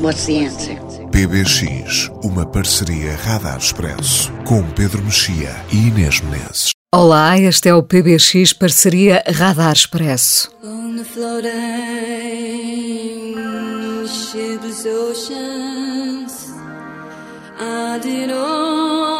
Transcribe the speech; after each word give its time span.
what's 0.00 0.26
the 0.26 0.44
answer? 0.44 0.76
PBX, 1.10 2.10
uma 2.22 2.46
parceria 2.46 3.16
Radar 3.16 3.58
Expresso, 3.58 4.32
com 4.44 4.62
Pedro 4.70 5.02
Mexia 5.02 5.54
e 5.72 5.88
Inês 5.88 6.20
Menezes. 6.20 6.70
Olá, 6.94 7.38
este 7.38 7.68
é 7.68 7.74
o 7.74 7.82
PBX 7.82 8.52
Parceria 8.52 9.22
Radar 9.26 9.72
Expresso. 9.72 10.50
I 17.60 17.98
did 18.00 18.30
all 18.30 19.17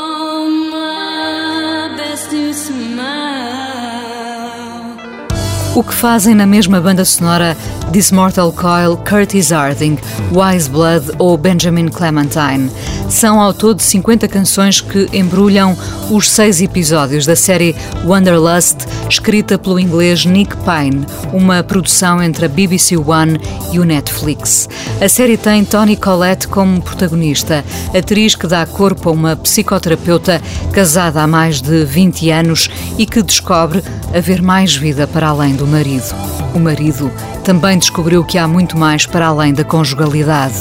O 5.78 5.82
que 5.84 5.94
fazem 5.94 6.34
na 6.34 6.44
mesma 6.44 6.80
banda 6.80 7.04
sonora 7.04 7.56
This 7.92 8.10
Mortal 8.10 8.50
Coil, 8.50 8.96
Curtis 8.96 9.52
Harding, 9.52 9.96
Wise 10.32 10.68
Blood 10.68 11.12
ou 11.20 11.38
Benjamin 11.38 11.86
Clementine. 11.86 12.68
São 13.08 13.40
ao 13.40 13.54
todo 13.54 13.80
50 13.80 14.26
canções 14.26 14.80
que 14.80 15.08
embrulham 15.12 15.78
os 16.10 16.28
seis 16.28 16.60
episódios 16.60 17.24
da 17.24 17.36
série 17.36 17.76
Wanderlust, 18.04 18.78
escrita 19.08 19.56
pelo 19.56 19.78
inglês 19.78 20.26
Nick 20.26 20.56
Pine, 20.56 21.06
uma 21.32 21.62
produção 21.62 22.20
entre 22.20 22.46
a 22.46 22.48
BBC 22.48 22.96
One 22.96 23.40
e 23.72 23.78
o 23.78 23.84
Netflix. 23.84 24.68
A 25.00 25.08
série 25.08 25.36
tem 25.36 25.64
Toni 25.64 25.96
Collette 25.96 26.48
como 26.48 26.82
protagonista, 26.82 27.64
atriz 27.96 28.34
que 28.34 28.48
dá 28.48 28.66
corpo 28.66 29.10
a 29.10 29.12
uma 29.12 29.36
psicoterapeuta 29.36 30.42
casada 30.72 31.22
há 31.22 31.26
mais 31.28 31.62
de 31.62 31.84
20 31.84 32.30
anos 32.32 32.68
e 32.98 33.06
que 33.06 33.22
descobre 33.22 33.80
haver 34.12 34.42
mais 34.42 34.74
vida 34.74 35.06
para 35.06 35.28
além 35.28 35.54
do 35.54 35.67
marido. 35.68 36.14
O 36.54 36.58
marido 36.58 37.10
também 37.44 37.78
descobriu 37.78 38.24
que 38.24 38.38
há 38.38 38.48
muito 38.48 38.76
mais 38.76 39.06
para 39.06 39.26
além 39.26 39.52
da 39.54 39.64
conjugalidade. 39.64 40.54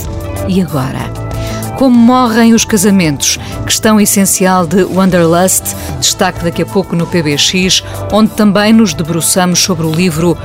E 0.47 0.61
agora? 0.61 1.27
Como 1.77 1.95
morrem 1.95 2.55
os 2.55 2.65
casamentos? 2.65 3.37
Questão 3.63 4.01
essencial 4.01 4.65
de 4.65 4.83
Wanderlust, 4.83 5.75
destaque 5.99 6.43
daqui 6.43 6.63
a 6.63 6.65
pouco 6.65 6.95
no 6.95 7.05
PBX, 7.05 7.83
onde 8.11 8.31
também 8.31 8.73
nos 8.73 8.95
debruçamos 8.95 9.59
sobre 9.59 9.85
o 9.85 9.91
livro 9.91 10.35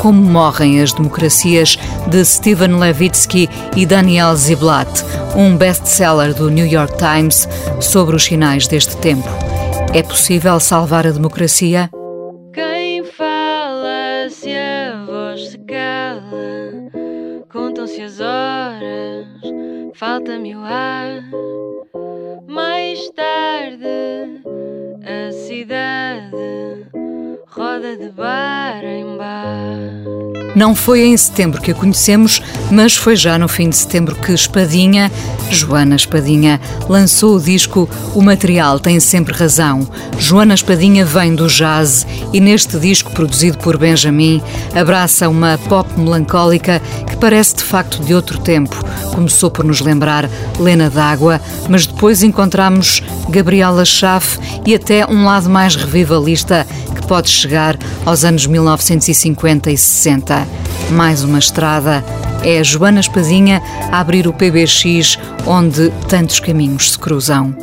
Como 0.00 0.22
Morrem 0.22 0.82
as 0.82 0.92
Democracias, 0.92 1.78
de 2.08 2.22
Steven 2.24 2.78
Levitsky 2.78 3.48
e 3.74 3.86
Daniel 3.86 4.36
Ziblatt, 4.36 5.02
um 5.34 5.56
best-seller 5.56 6.34
do 6.34 6.50
New 6.50 6.66
York 6.66 6.94
Times 6.98 7.48
sobre 7.80 8.14
os 8.14 8.24
sinais 8.24 8.66
deste 8.66 8.94
tempo. 8.98 9.28
É 9.94 10.02
possível 10.02 10.60
salvar 10.60 11.06
a 11.06 11.10
democracia? 11.10 11.88
Falta-me 20.02 20.56
o 20.56 20.60
ar. 20.60 21.22
Mais 22.48 23.08
tarde, 23.10 24.42
a 25.04 25.32
cidade 25.32 26.86
roda 27.46 27.96
de 27.96 28.10
bar 28.10 28.84
em 28.84 29.16
bar. 29.16 30.41
Não 30.54 30.74
foi 30.74 31.04
em 31.04 31.16
setembro 31.16 31.62
que 31.62 31.70
a 31.70 31.74
conhecemos, 31.74 32.42
mas 32.70 32.94
foi 32.94 33.16
já 33.16 33.38
no 33.38 33.48
fim 33.48 33.70
de 33.70 33.76
setembro 33.76 34.14
que 34.14 34.32
Espadinha, 34.32 35.10
Joana 35.50 35.96
Espadinha, 35.96 36.60
lançou 36.88 37.36
o 37.36 37.40
disco 37.40 37.88
O 38.14 38.20
Material 38.20 38.78
Tem 38.78 39.00
Sempre 39.00 39.34
Razão. 39.34 39.88
Joana 40.18 40.52
Espadinha 40.52 41.06
vem 41.06 41.34
do 41.34 41.46
jazz 41.46 42.06
e 42.34 42.40
neste 42.40 42.78
disco, 42.78 43.12
produzido 43.12 43.56
por 43.58 43.78
Benjamin, 43.78 44.42
abraça 44.74 45.28
uma 45.28 45.58
pop 45.68 45.88
melancólica 45.98 46.82
que 47.06 47.16
parece 47.16 47.56
de 47.56 47.64
facto 47.64 48.02
de 48.02 48.14
outro 48.14 48.38
tempo. 48.38 48.76
Começou 49.14 49.50
por 49.50 49.64
nos 49.64 49.80
lembrar 49.80 50.28
Lena 50.58 50.90
D'Água, 50.90 51.40
mas 51.68 51.86
depois 51.86 52.22
encontramos 52.22 53.02
Gabriela 53.30 53.84
Schaff 53.84 54.38
e 54.66 54.74
até 54.74 55.06
um 55.06 55.24
lado 55.24 55.48
mais 55.48 55.74
revivalista 55.76 56.66
que 56.94 57.06
pode 57.06 57.30
chegar 57.30 57.78
aos 58.04 58.24
anos 58.24 58.46
1950 58.46 59.70
e 59.70 59.78
60. 59.78 60.41
Mais 60.90 61.24
uma 61.24 61.38
estrada. 61.38 62.04
É 62.44 62.58
a 62.58 62.62
Joana 62.62 63.00
Espadinha 63.00 63.62
a 63.90 64.00
abrir 64.00 64.26
o 64.26 64.32
PBX, 64.32 65.18
onde 65.46 65.90
tantos 66.08 66.40
caminhos 66.40 66.92
se 66.92 66.98
cruzam. 66.98 67.54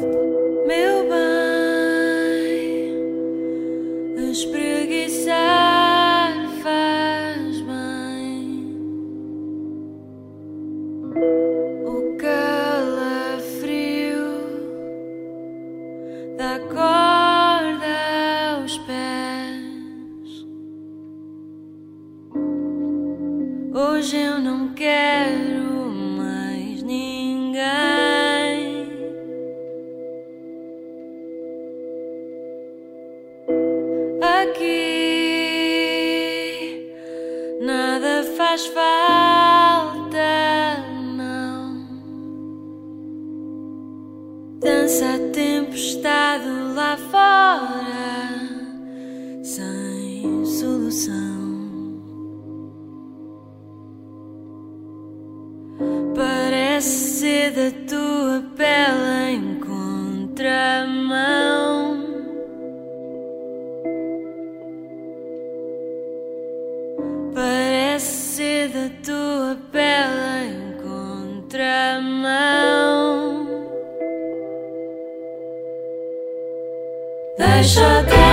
dizer 57.20 57.52
da 57.52 57.70
tua 57.86 58.42
pele 58.56 59.32
em 59.32 59.60
contramão. 59.60 60.40
Parece 67.36 68.36
ser 68.36 68.70
da 68.70 68.90
tua 69.04 69.58
pele 69.70 70.48
em 70.48 70.78
contramão. 70.82 72.30
Deixa-te. 77.38 78.29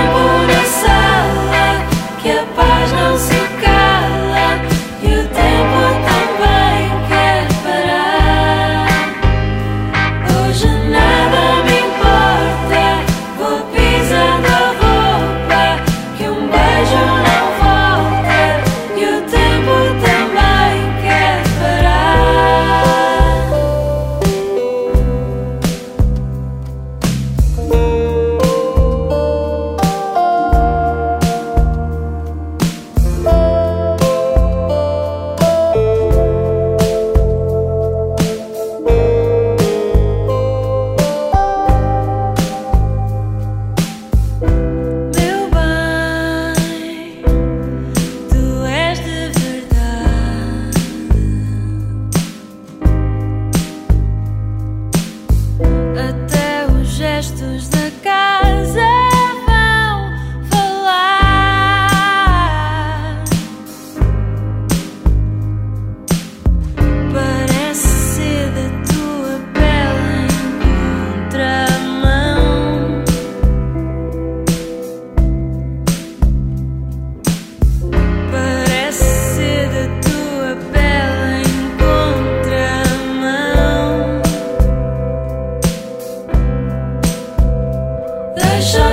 pressure. 88.57 88.86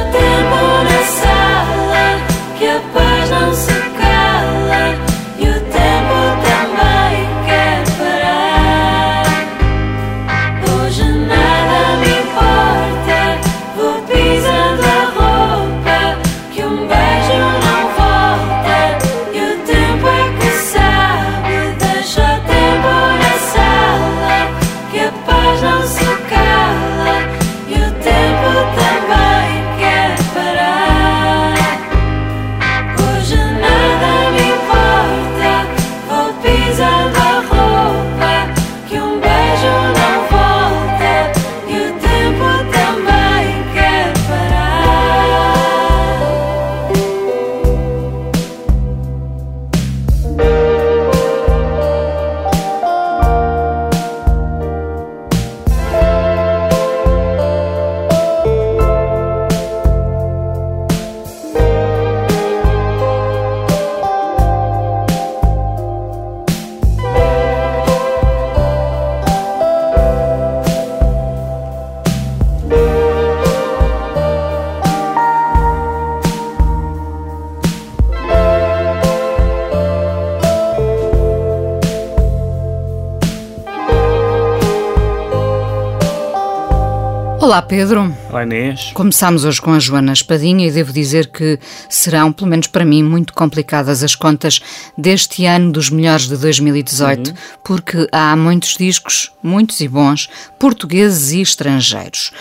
Olá 87.53 87.61
Pedro. 87.61 88.11
Olá 88.31 88.41
Inês. 88.41 88.89
Começámos 88.95 89.45
hoje 89.45 89.61
com 89.61 89.73
a 89.73 89.79
Joana 89.79 90.11
Espadinha 90.11 90.67
e 90.67 90.71
devo 90.71 90.91
dizer 90.91 91.27
que 91.27 91.59
serão, 91.87 92.33
pelo 92.33 92.49
menos 92.49 92.65
para 92.65 92.83
mim, 92.83 93.03
muito 93.03 93.31
complicadas 93.31 94.01
as 94.01 94.15
contas 94.15 94.59
deste 94.97 95.45
ano 95.45 95.71
dos 95.71 95.91
melhores 95.91 96.27
de 96.27 96.35
2018, 96.35 97.27
uhum. 97.27 97.35
porque 97.63 98.07
há 98.11 98.35
muitos 98.35 98.75
discos, 98.75 99.31
muitos 99.43 99.81
e 99.81 99.87
bons, 99.87 100.31
portugueses 100.59 101.31
e 101.31 101.41
estrangeiros. 101.41 102.31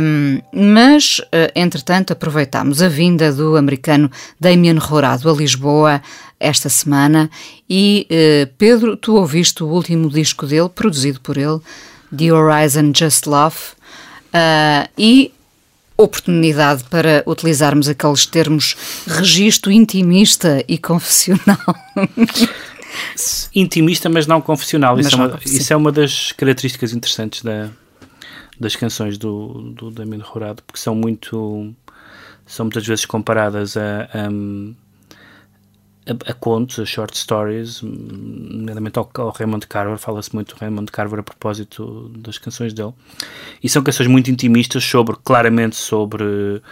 Um, 0.00 0.40
mas, 0.54 1.20
eh, 1.32 1.50
entretanto, 1.56 2.12
aproveitámos 2.12 2.80
a 2.80 2.88
vinda 2.88 3.32
do 3.32 3.56
americano 3.56 4.08
Damien 4.38 4.78
Rorado 4.78 5.28
a 5.28 5.32
Lisboa 5.32 6.00
esta 6.38 6.68
semana 6.68 7.28
e, 7.68 8.06
uh, 8.08 8.54
Pedro, 8.56 8.96
tu 8.96 9.16
ouviste 9.16 9.64
o 9.64 9.66
último 9.66 10.08
disco 10.08 10.46
dele, 10.46 10.68
produzido 10.68 11.20
por 11.20 11.36
ele, 11.36 11.58
The 12.16 12.32
Horizon 12.32 12.92
Just 12.94 13.26
Love, 13.26 13.56
uh, 14.34 14.88
e 14.96 15.32
oportunidade 15.96 16.84
para 16.84 17.22
utilizarmos 17.26 17.88
aqueles 17.88 18.24
termos 18.26 18.76
registro 19.06 19.70
intimista 19.70 20.64
e 20.66 20.78
confessional. 20.78 21.58
Intimista, 23.54 24.08
mas 24.08 24.26
não 24.26 24.40
confessional. 24.40 24.96
Mas 24.96 25.06
isso, 25.06 25.16
não, 25.16 25.24
é 25.24 25.28
uma, 25.28 25.38
isso, 25.44 25.72
é 25.72 25.76
uma, 25.76 25.92
das 25.92 26.32
características 26.32 26.92
interessantes 26.92 27.42
da, 27.42 27.68
das 28.58 28.74
canções 28.74 29.16
do, 29.16 29.72
do 29.76 29.90
Damien 29.90 30.22
Rorado, 30.22 30.62
porque 30.66 30.80
são 30.80 30.94
muito. 30.94 31.72
são 32.46 32.66
muitas 32.66 32.86
vezes 32.86 33.04
comparadas 33.04 33.76
a, 33.76 34.08
a 34.12 34.28
a, 36.10 36.30
a, 36.30 36.34
contos, 36.34 36.78
a 36.78 36.84
short 36.84 37.16
stories, 37.16 37.80
nomeadamente 37.82 38.98
ao, 38.98 39.08
ao 39.14 39.30
Raymond 39.30 39.66
Carver, 39.66 39.96
fala-se 39.98 40.34
muito 40.34 40.54
do 40.54 40.58
Raymond 40.58 40.90
Carver 40.90 41.20
a 41.20 41.22
propósito 41.22 42.10
das 42.16 42.36
canções 42.38 42.72
dele. 42.72 42.92
E 43.62 43.68
são 43.68 43.82
canções 43.82 44.08
muito 44.08 44.30
intimistas 44.30 44.82
sobre, 44.84 45.16
claramente 45.22 45.76
sobre 45.76 46.24
uh, 46.24 46.62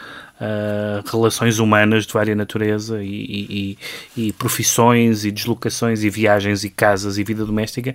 relações 1.10 1.58
humanas 1.58 2.06
de 2.06 2.12
vária 2.12 2.34
natureza 2.34 3.02
e, 3.02 3.76
e, 4.16 4.26
e, 4.28 4.32
profissões 4.32 5.24
e 5.24 5.30
deslocações 5.30 6.02
e 6.02 6.10
viagens 6.10 6.64
e 6.64 6.70
casas 6.70 7.16
e 7.16 7.24
vida 7.24 7.44
doméstica, 7.44 7.94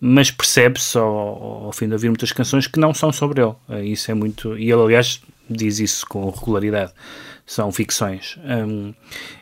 mas 0.00 0.30
percebe-se 0.30 0.98
ao, 0.98 1.64
ao, 1.66 1.72
fim 1.72 1.86
de 1.86 1.92
ouvir 1.92 2.08
muitas 2.08 2.32
canções 2.32 2.66
que 2.66 2.80
não 2.80 2.92
são 2.92 3.12
sobre 3.12 3.40
ele. 3.40 3.54
Uh, 3.68 3.84
isso 3.84 4.10
é 4.10 4.14
muito... 4.14 4.58
E 4.58 4.70
ele, 4.70 4.82
aliás, 4.82 5.20
diz 5.48 5.78
isso 5.78 6.06
com 6.06 6.28
regularidade 6.30 6.92
são 7.50 7.72
ficções. 7.72 8.38
Um, 8.44 8.94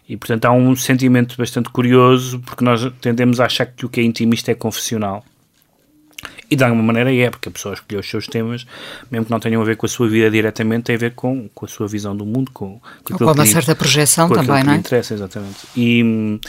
e 0.09 0.17
portanto 0.17 0.47
há 0.47 0.51
um 0.51 0.75
sentimento 0.75 1.37
bastante 1.37 1.69
curioso 1.69 2.41
porque 2.41 2.65
nós 2.65 2.91
tendemos 3.03 3.39
a 3.39 3.45
achar 3.45 3.67
que 3.67 3.85
o 3.85 3.89
que 3.89 4.01
é 4.01 4.03
intimista 4.03 4.51
é 4.51 4.55
confessional. 4.55 5.23
E 6.51 6.57
de 6.57 6.65
alguma 6.65 6.83
maneira 6.83 7.15
é, 7.15 7.29
porque 7.29 7.51
a 7.51 7.53
pessoa 7.53 7.75
escolheu 7.75 8.01
os 8.01 8.09
seus 8.09 8.27
temas, 8.27 8.67
mesmo 9.11 9.27
que 9.27 9.31
não 9.31 9.39
tenham 9.39 9.61
a 9.61 9.65
ver 9.65 9.77
com 9.77 9.85
a 9.85 9.89
sua 9.91 10.09
vida 10.09 10.31
diretamente, 10.31 10.85
tem 10.85 10.97
a 10.97 10.99
ver 10.99 11.13
com, 11.13 11.51
com 11.55 11.67
a 11.67 11.69
sua 11.69 11.87
visão 11.87 12.17
do 12.17 12.25
mundo, 12.25 12.51
com, 12.51 12.81
com, 13.05 13.19
com 13.19 13.25
uma 13.27 13.45
certa 13.45 13.77
projeção 13.77 14.27
também, 14.31 14.65
não 14.65 14.73
é? 14.73 14.77
interessa, 14.77 15.13
exatamente. 15.13 15.59
E, 15.77 16.41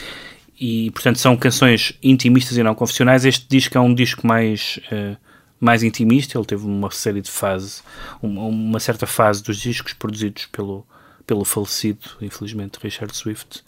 e 0.58 0.90
portanto 0.92 1.18
são 1.18 1.36
canções 1.36 1.92
intimistas 2.02 2.56
e 2.56 2.62
não 2.62 2.74
confessionais. 2.74 3.26
Este 3.26 3.46
disco 3.46 3.76
é 3.76 3.80
um 3.80 3.92
disco 3.92 4.26
mais. 4.26 4.80
Uh, 4.90 5.14
mais 5.62 5.82
intimista, 5.82 6.38
ele 6.38 6.46
teve 6.46 6.64
uma 6.64 6.90
série 6.90 7.20
de 7.20 7.30
fases, 7.30 7.82
uma, 8.22 8.44
uma 8.44 8.80
certa 8.80 9.06
fase 9.06 9.42
dos 9.42 9.58
discos 9.58 9.92
produzidos 9.92 10.46
pelo, 10.46 10.86
pelo 11.26 11.44
falecido, 11.44 12.06
infelizmente, 12.20 12.78
Richard 12.82 13.16
Swift, 13.16 13.62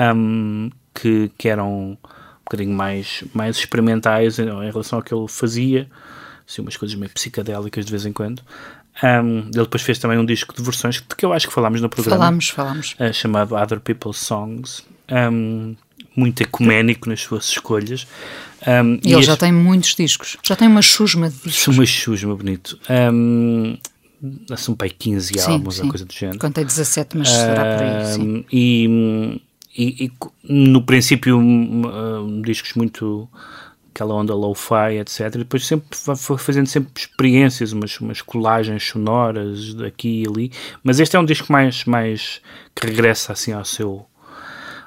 um, 0.00 0.70
que, 0.94 1.30
que 1.36 1.48
eram 1.48 1.92
um 1.92 1.96
bocadinho 2.44 2.74
mais, 2.74 3.24
mais 3.34 3.56
experimentais 3.56 4.38
em, 4.38 4.48
em 4.48 4.70
relação 4.70 4.98
ao 4.98 5.02
que 5.02 5.14
ele 5.14 5.28
fazia, 5.28 5.88
assim, 6.48 6.62
umas 6.62 6.76
coisas 6.76 6.96
meio 6.96 7.12
psicadélicas 7.12 7.84
de 7.84 7.90
vez 7.90 8.06
em 8.06 8.12
quando. 8.12 8.42
Um, 9.02 9.38
ele 9.40 9.50
depois 9.52 9.82
fez 9.82 9.98
também 9.98 10.18
um 10.18 10.24
disco 10.24 10.54
de 10.54 10.62
versões 10.62 10.96
de 10.96 11.14
que 11.16 11.24
eu 11.24 11.32
acho 11.32 11.46
que 11.46 11.52
falámos 11.52 11.80
no 11.80 11.88
programa. 11.88 12.18
Falámos, 12.18 12.48
falámos. 12.48 12.96
Uh, 12.98 13.12
chamado 13.12 13.54
Other 13.54 13.80
People's 13.80 14.18
Songs. 14.18 14.84
Um, 15.10 15.76
muito 16.16 16.42
ecuménico 16.42 17.08
nas 17.08 17.20
suas 17.20 17.48
escolhas. 17.48 18.06
Um, 18.66 18.94
e, 18.94 19.08
e 19.08 19.12
ele 19.12 19.20
este... 19.20 19.26
já 19.26 19.36
tem 19.36 19.52
muitos 19.52 19.94
discos. 19.94 20.36
Já 20.42 20.56
tem 20.56 20.66
uma 20.66 20.82
chusma 20.82 21.30
de 21.30 21.36
discos. 21.44 21.76
Uma 21.76 21.86
chusma, 21.86 22.34
bonito. 22.34 22.78
Um, 22.90 23.78
são 24.56 24.74
aí 24.74 24.90
15 24.90 25.34
sim, 25.38 25.52
álbuns, 25.52 25.76
sim. 25.76 25.88
coisa 25.88 26.04
do 26.04 26.12
género. 26.12 26.38
Contei 26.38 26.64
17, 26.64 27.16
mas 27.16 27.28
será 27.28 27.76
por 27.76 27.84
aí, 27.84 28.14
sim. 28.14 28.44
E, 28.52 29.40
e, 29.76 30.04
e 30.04 30.12
no 30.42 30.82
princípio, 30.82 31.38
um, 31.38 32.42
discos 32.42 32.74
muito 32.74 33.28
aquela 33.98 34.14
onda 34.14 34.34
low-fi, 34.34 34.98
etc. 35.00 35.20
E 35.20 35.38
depois 35.38 35.66
sempre 35.66 35.88
foi 36.16 36.38
fazendo 36.38 36.66
sempre 36.66 36.90
experiências, 36.96 37.72
umas, 37.72 37.98
umas 38.00 38.22
colagens 38.22 38.84
sonoras 38.84 39.74
daqui 39.74 40.22
e 40.22 40.28
ali. 40.28 40.52
Mas 40.84 41.00
este 41.00 41.16
é 41.16 41.20
um 41.20 41.24
disco 41.24 41.52
mais, 41.52 41.84
mais 41.84 42.40
que 42.74 42.86
regressa 42.86 43.32
assim 43.32 43.52
ao 43.52 43.64
seu 43.64 44.06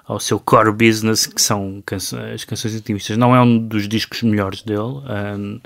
ao 0.05 0.19
seu 0.19 0.39
core 0.39 0.71
business, 0.71 1.25
que 1.25 1.41
são 1.41 1.81
canso 1.85 2.17
as 2.17 2.43
canções 2.43 2.75
intimistas. 2.75 3.17
Não 3.17 3.35
é 3.35 3.41
um 3.41 3.57
dos 3.57 3.87
discos 3.87 4.21
melhores 4.23 4.61
dele, 4.61 4.79
um, 4.79 5.59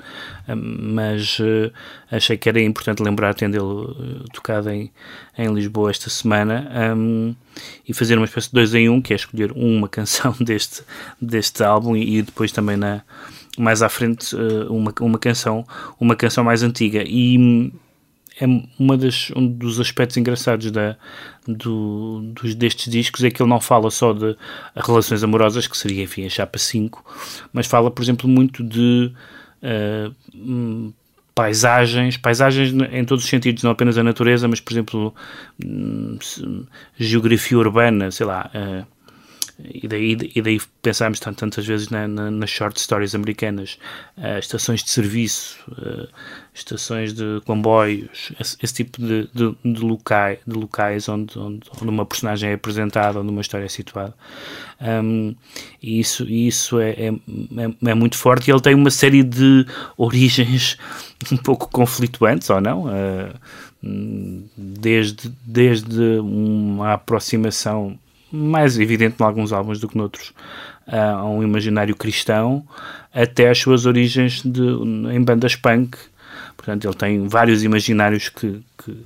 um, 0.48 0.94
mas 0.94 1.38
uh, 1.38 1.72
achei 2.10 2.36
que 2.36 2.48
era 2.48 2.60
importante 2.60 3.02
lembrar, 3.02 3.34
tendo 3.34 3.56
ele 3.56 4.20
uh, 4.20 4.24
tocado 4.32 4.70
em, 4.70 4.92
em 5.36 5.52
Lisboa 5.52 5.90
esta 5.90 6.10
semana, 6.10 6.70
um, 6.96 7.34
e 7.88 7.94
fazer 7.94 8.16
uma 8.16 8.26
espécie 8.26 8.48
de 8.48 8.54
dois 8.54 8.74
em 8.74 8.88
um, 8.88 9.00
que 9.00 9.12
é 9.12 9.16
escolher 9.16 9.52
uma 9.52 9.88
canção 9.90 10.34
deste, 10.40 10.82
deste 11.20 11.62
álbum 11.64 11.96
e, 11.96 12.18
e 12.18 12.22
depois 12.22 12.52
também 12.52 12.76
na 12.76 13.02
mais 13.58 13.80
à 13.80 13.88
frente 13.88 14.36
uh, 14.36 14.70
uma, 14.70 14.92
uma 15.00 15.18
canção 15.18 15.64
uma 15.98 16.14
canção 16.14 16.44
mais 16.44 16.62
antiga 16.62 17.02
e 17.06 17.72
é 18.38 18.44
uma 18.78 18.96
das, 18.96 19.30
um 19.34 19.46
dos 19.46 19.80
aspectos 19.80 20.16
engraçados 20.16 20.70
da, 20.70 20.96
do, 21.46 22.20
dos, 22.34 22.54
destes 22.54 22.90
discos 22.92 23.24
é 23.24 23.30
que 23.30 23.42
ele 23.42 23.48
não 23.48 23.60
fala 23.60 23.90
só 23.90 24.12
de 24.12 24.36
relações 24.74 25.22
amorosas, 25.22 25.66
que 25.66 25.76
seria, 25.76 26.02
enfim, 26.02 26.26
a 26.26 26.28
chapa 26.28 26.58
5, 26.58 27.04
mas 27.52 27.66
fala, 27.66 27.90
por 27.90 28.02
exemplo, 28.02 28.28
muito 28.28 28.62
de 28.62 29.10
uh, 29.62 30.92
paisagens, 31.34 32.16
paisagens 32.16 32.72
em 32.92 33.04
todos 33.04 33.24
os 33.24 33.30
sentidos, 33.30 33.62
não 33.62 33.70
apenas 33.70 33.96
a 33.96 34.02
natureza, 34.02 34.46
mas, 34.48 34.60
por 34.60 34.72
exemplo, 34.72 35.14
um, 35.64 36.18
geografia 36.98 37.58
urbana, 37.58 38.10
sei 38.10 38.26
lá. 38.26 38.50
Uh, 38.54 38.95
e 39.58 39.88
daí, 39.88 40.16
e 40.34 40.42
daí 40.42 40.60
pensámos 40.82 41.18
tantas 41.18 41.66
vezes 41.66 41.88
na, 41.88 42.06
na, 42.06 42.30
nas 42.30 42.50
short 42.50 42.78
stories 42.78 43.14
americanas, 43.14 43.78
uh, 44.18 44.38
estações 44.38 44.82
de 44.82 44.90
serviço, 44.90 45.58
uh, 45.72 46.06
estações 46.52 47.14
de 47.14 47.40
comboios, 47.46 48.32
esse, 48.38 48.56
esse 48.62 48.74
tipo 48.74 49.00
de, 49.00 49.28
de, 49.32 49.56
de, 49.64 49.80
locais, 49.80 50.38
de 50.46 50.54
locais 50.54 51.08
onde, 51.08 51.38
onde, 51.38 51.62
onde, 51.80 51.88
uma 51.88 52.04
personagem 52.04 52.50
é 52.50 52.54
apresentada, 52.54 53.18
onde 53.18 53.30
uma 53.30 53.40
história 53.40 53.64
é 53.64 53.68
situada. 53.68 54.14
Um, 54.78 55.34
e 55.82 56.00
isso, 56.00 56.24
isso 56.24 56.78
é, 56.78 56.90
é, 56.90 57.08
é, 57.08 57.90
é, 57.90 57.94
muito 57.94 58.18
forte 58.18 58.48
e 58.48 58.52
ele 58.52 58.60
tem 58.60 58.74
uma 58.74 58.90
série 58.90 59.22
de 59.22 59.64
origens 59.96 60.76
um 61.32 61.36
pouco 61.38 61.70
conflituantes, 61.70 62.50
ou 62.50 62.60
não? 62.60 62.84
Uh, 62.84 63.32
desde, 64.56 65.32
desde 65.46 66.18
uma 66.18 66.94
aproximação 66.94 67.98
mais 68.30 68.78
evidente 68.78 69.16
em 69.20 69.24
alguns 69.24 69.52
álbuns 69.52 69.80
do 69.80 69.88
que 69.88 69.96
noutros, 69.96 70.32
a 70.86 71.24
um 71.24 71.42
imaginário 71.42 71.96
cristão, 71.96 72.66
até 73.12 73.50
as 73.50 73.58
suas 73.58 73.86
origens 73.86 74.42
de, 74.42 74.62
em 75.12 75.22
bandas 75.22 75.56
punk. 75.56 75.96
Portanto, 76.56 76.86
ele 76.86 76.94
tem 76.94 77.28
vários 77.28 77.62
imaginários 77.62 78.28
que, 78.28 78.60
que, 78.78 78.96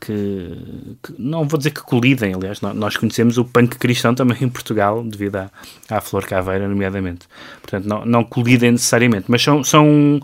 que, 0.00 0.96
que 1.02 1.14
não 1.18 1.46
vou 1.46 1.58
dizer 1.58 1.70
que 1.70 1.82
colidem, 1.82 2.34
aliás, 2.34 2.60
nós 2.60 2.96
conhecemos 2.96 3.38
o 3.38 3.44
punk 3.44 3.78
cristão 3.78 4.14
também 4.14 4.38
em 4.40 4.48
Portugal, 4.48 5.02
devido 5.04 5.36
à, 5.36 5.50
à 5.88 6.00
Flor 6.00 6.26
Caveira, 6.26 6.68
nomeadamente. 6.68 7.26
Portanto, 7.60 7.84
não, 7.86 8.04
não 8.04 8.24
colidem 8.24 8.72
necessariamente, 8.72 9.26
mas 9.28 9.42
são. 9.42 9.62
são 9.62 10.20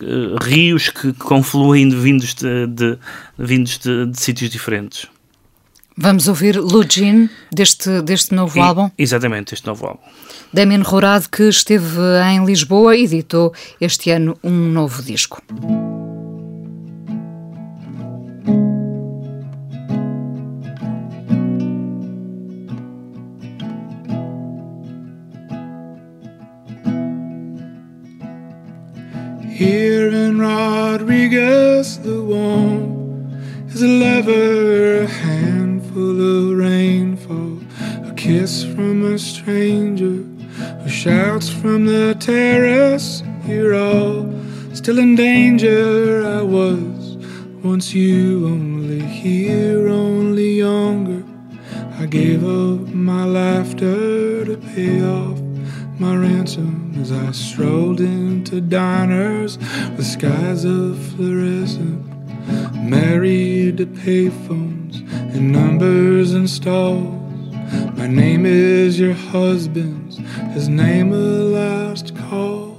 uh, 0.00 0.36
rios 0.42 0.90
que 0.90 1.12
confluem 1.12 1.90
vindos 1.90 2.34
de, 2.34 2.66
de 2.66 2.98
vindos 3.38 3.78
de, 3.78 4.06
de 4.06 4.20
sítios 4.20 4.50
diferentes. 4.50 5.06
Vamos 6.02 6.28
ouvir 6.28 6.56
Lugin 6.56 7.28
deste, 7.52 8.00
deste 8.00 8.34
novo 8.34 8.58
e, 8.58 8.62
álbum? 8.62 8.90
Exatamente, 8.96 9.52
este 9.52 9.66
novo 9.66 9.86
álbum. 9.86 10.00
Damien 10.50 10.80
Rourado, 10.80 11.28
que 11.28 11.42
esteve 11.42 12.00
em 12.24 12.42
Lisboa, 12.42 12.96
editou 12.96 13.52
este 13.78 14.10
ano 14.10 14.34
um 14.42 14.50
novo 14.50 15.02
disco. 15.02 15.42
Here 29.50 30.10
in 30.14 30.38
Rodriguez, 30.40 31.98
the 31.98 32.22
one 32.22 33.36
is 33.68 33.82
a 33.82 33.86
lover 33.86 35.06
kiss 38.30 38.62
from 38.62 39.12
a 39.12 39.18
stranger 39.18 40.22
who 40.82 40.88
shouts 40.88 41.48
from 41.48 41.84
the 41.84 42.14
terrace. 42.20 43.24
You're 43.44 43.74
all 43.74 44.32
still 44.72 45.00
in 45.00 45.16
danger. 45.16 46.24
I 46.38 46.42
was 46.42 47.16
Once 47.64 47.92
you 47.92 48.46
only 48.46 49.00
here, 49.00 49.88
only 49.88 50.52
younger. 50.58 51.24
I 51.98 52.06
gave 52.06 52.44
up 52.44 52.94
my 52.94 53.24
laughter 53.24 54.44
to 54.44 54.56
pay 54.74 55.02
off 55.02 55.40
my 55.98 56.14
ransom 56.14 56.94
as 57.00 57.10
I 57.10 57.32
strolled 57.32 58.00
into 58.00 58.60
diners 58.60 59.58
with 59.96 60.06
skies 60.06 60.64
of 60.64 60.96
fluorescent. 61.08 62.00
Married 62.76 63.78
to 63.78 63.86
payphones 63.86 64.94
and 65.34 65.50
numbers 65.50 66.32
and. 66.32 67.19
My 68.00 68.06
name 68.06 68.46
is 68.46 68.98
your 68.98 69.12
husband's, 69.12 70.16
his 70.54 70.70
name 70.70 71.12
a 71.12 71.16
last 71.16 72.16
call. 72.16 72.78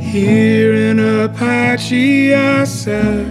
Here 0.00 0.72
in 0.72 1.00
Apache, 1.00 2.34
I 2.34 2.64
sat 2.64 3.26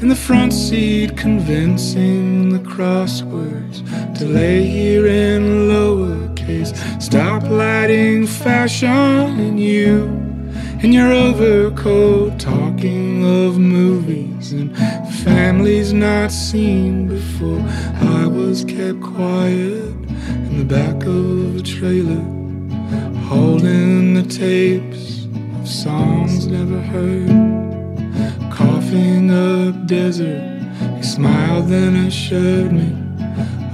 in 0.00 0.08
the 0.08 0.16
front 0.16 0.52
seat, 0.52 1.16
convincing 1.16 2.48
the 2.48 2.58
crosswords 2.58 3.78
to 4.18 4.24
lay 4.24 4.64
here 4.64 5.06
in 5.06 5.68
lowercase. 5.68 6.74
Stop 7.00 7.44
lighting 7.44 8.26
fashion 8.26 8.88
and 8.88 9.60
you 9.60 10.06
in 10.82 10.92
your 10.92 11.12
overcoat, 11.12 12.40
talking 12.40 13.24
of 13.24 13.58
movies 13.58 14.31
and 14.52 14.76
families 15.24 15.92
not 15.92 16.30
seen 16.30 17.08
before. 17.08 17.60
I 18.18 18.26
was 18.26 18.64
kept 18.64 19.00
quiet 19.00 19.94
in 20.48 20.58
the 20.58 20.64
back 20.64 21.02
of 21.04 21.56
a 21.56 21.62
trailer, 21.62 22.22
holding 23.28 24.14
the 24.14 24.22
tapes 24.22 25.26
of 25.60 25.68
songs 25.68 26.46
never 26.46 26.80
heard. 26.80 27.28
Coughing 28.52 29.30
up 29.30 29.86
desert, 29.86 30.62
he 30.96 31.02
smiled 31.02 31.68
then 31.68 32.06
assured 32.06 32.72
me 32.72 33.02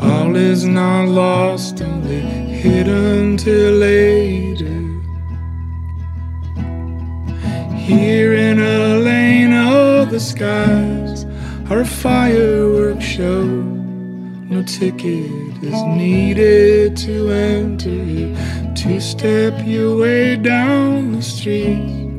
all 0.00 0.36
is 0.36 0.64
not 0.64 1.08
lost, 1.08 1.82
only 1.82 2.20
hidden 2.20 3.36
till 3.36 3.72
later. 3.72 4.78
Here 7.76 8.32
the 10.18 10.24
skies 10.24 11.24
are 11.70 11.82
a 11.82 11.86
fireworks 11.86 13.04
show. 13.04 13.44
No 14.50 14.64
ticket 14.64 15.30
is 15.62 15.80
needed 15.96 16.96
to 16.96 17.30
enter 17.30 18.02
here. 18.04 18.72
Two 18.74 19.00
step 19.00 19.54
your 19.64 19.96
way 19.96 20.34
down 20.34 21.12
the 21.12 21.22
street. 21.22 22.10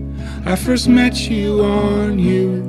I 0.45 0.55
first 0.55 0.87
met 0.87 1.29
you 1.29 1.61
on 1.61 2.19
you 2.19 2.61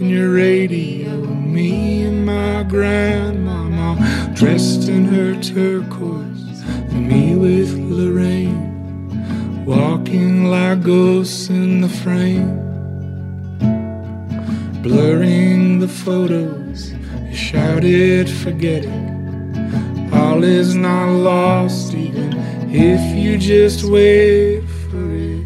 and 0.00 0.10
your 0.10 0.34
radio. 0.34 1.16
Me 1.24 2.02
and 2.02 2.26
my 2.26 2.62
grandmama 2.64 4.34
dressed 4.34 4.86
in 4.90 5.06
her 5.06 5.32
turquoise. 5.40 6.60
And 6.92 7.08
me 7.08 7.36
with 7.36 7.72
Lorraine 7.72 9.64
walking 9.64 10.44
like 10.50 10.82
ghosts 10.82 11.48
in 11.48 11.80
the 11.80 11.88
frame. 11.88 12.67
Blurring 14.88 15.80
the 15.80 15.86
photos, 15.86 16.92
you 17.28 17.36
shouted, 17.36 18.30
forget 18.30 18.86
it. 18.86 20.14
All 20.14 20.42
is 20.42 20.74
not 20.74 21.10
lost, 21.12 21.92
even 21.92 22.32
if 22.70 23.14
you 23.14 23.36
just 23.36 23.84
wait 23.84 24.62
for 24.62 25.12
it. 25.14 25.44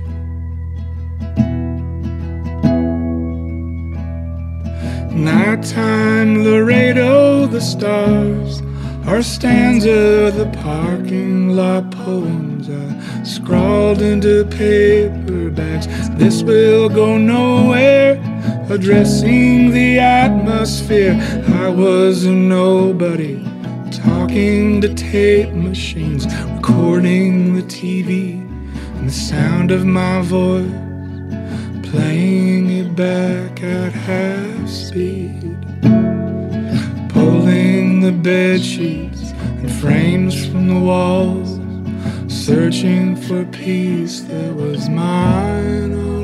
Nighttime 5.12 6.44
Laredo, 6.44 7.46
the 7.48 7.60
stars 7.60 8.62
are 9.08 9.22
stanza, 9.22 10.30
the 10.36 10.48
parking 10.62 11.56
lot 11.56 11.90
poems 11.90 12.70
I 12.70 13.24
scrawled 13.24 14.02
into 14.02 14.44
paperbacks. 14.44 15.88
This 16.16 16.44
will 16.44 16.88
go 16.88 17.18
nowhere, 17.18 18.20
addressing 18.72 19.70
the 19.70 19.98
atmosphere. 19.98 21.14
I 21.62 21.68
was 21.68 22.24
a 22.24 22.32
nobody, 22.32 23.44
talking 23.90 24.80
to 24.80 24.94
tape 24.94 25.52
machines, 25.52 26.24
recording 26.54 27.54
the 27.54 27.62
TV 27.64 28.40
and 28.96 29.08
the 29.08 29.12
sound 29.12 29.72
of 29.72 29.84
my 29.84 30.22
voice, 30.22 30.72
playing 31.90 32.70
it 32.70 32.96
back 32.96 33.62
at 33.62 33.92
half 33.92 34.68
speed 34.68 35.58
pulling 37.10 38.00
the 38.00 38.10
bed 38.10 38.58
sheets 38.58 39.32
and 39.32 39.70
frames 39.70 40.46
from 40.46 40.66
the 40.66 40.80
walls, 40.80 41.60
searching 42.32 43.16
for 43.16 43.44
peace 43.44 44.22
that 44.22 44.54
was 44.54 44.88
mine 44.88 46.21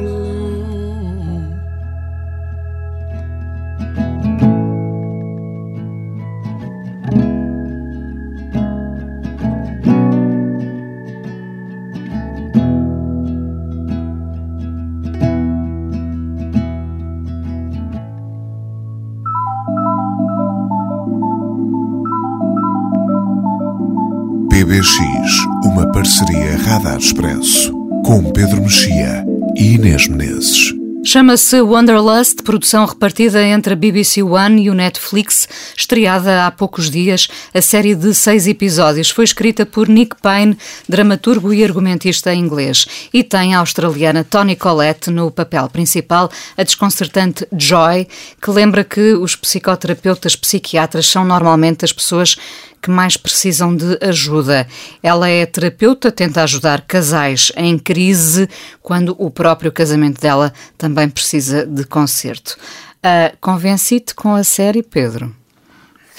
Expresso, 26.98 27.72
com 28.04 28.32
Pedro 28.32 28.60
Mexia 28.60 29.24
e 29.56 29.74
Inês 29.74 30.08
Menezes. 30.08 30.74
Chama-se 31.04 31.60
Wanderlust, 31.60 32.42
produção 32.42 32.84
repartida 32.84 33.40
entre 33.40 33.72
a 33.72 33.76
BBC 33.76 34.20
One 34.20 34.64
e 34.64 34.68
o 34.68 34.74
Netflix, 34.74 35.48
estreada 35.76 36.44
há 36.44 36.50
poucos 36.50 36.90
dias. 36.90 37.28
A 37.54 37.62
série 37.62 37.94
de 37.94 38.12
seis 38.12 38.48
episódios 38.48 39.10
foi 39.10 39.24
escrita 39.24 39.64
por 39.64 39.88
Nick 39.88 40.16
Payne, 40.20 40.58
dramaturgo 40.88 41.54
e 41.54 41.62
argumentista 41.62 42.34
inglês, 42.34 42.86
e 43.14 43.22
tem 43.22 43.54
a 43.54 43.60
australiana 43.60 44.24
Toni 44.24 44.56
Collette 44.56 45.08
no 45.08 45.30
papel 45.30 45.68
principal, 45.70 46.28
a 46.56 46.64
desconcertante 46.64 47.46
Joy, 47.56 48.08
que 48.42 48.50
lembra 48.50 48.82
que 48.82 49.14
os 49.14 49.36
psicoterapeutas 49.36 50.34
psiquiatras 50.34 51.06
são 51.06 51.24
normalmente 51.24 51.84
as 51.84 51.92
pessoas 51.92 52.36
que 52.80 52.90
mais 52.90 53.16
precisam 53.16 53.74
de 53.74 53.98
ajuda. 54.00 54.66
Ela 55.02 55.28
é 55.28 55.44
terapeuta, 55.46 56.10
tenta 56.12 56.42
ajudar 56.42 56.82
casais 56.82 57.50
em 57.56 57.78
crise 57.78 58.48
quando 58.82 59.14
o 59.18 59.30
próprio 59.30 59.72
casamento 59.72 60.20
dela 60.20 60.52
também 60.76 61.08
precisa 61.08 61.66
de 61.66 61.84
conserto. 61.84 62.56
Uh, 62.98 63.36
Convenci-te 63.40 64.14
com 64.14 64.34
a 64.34 64.42
série, 64.44 64.82
Pedro? 64.82 65.34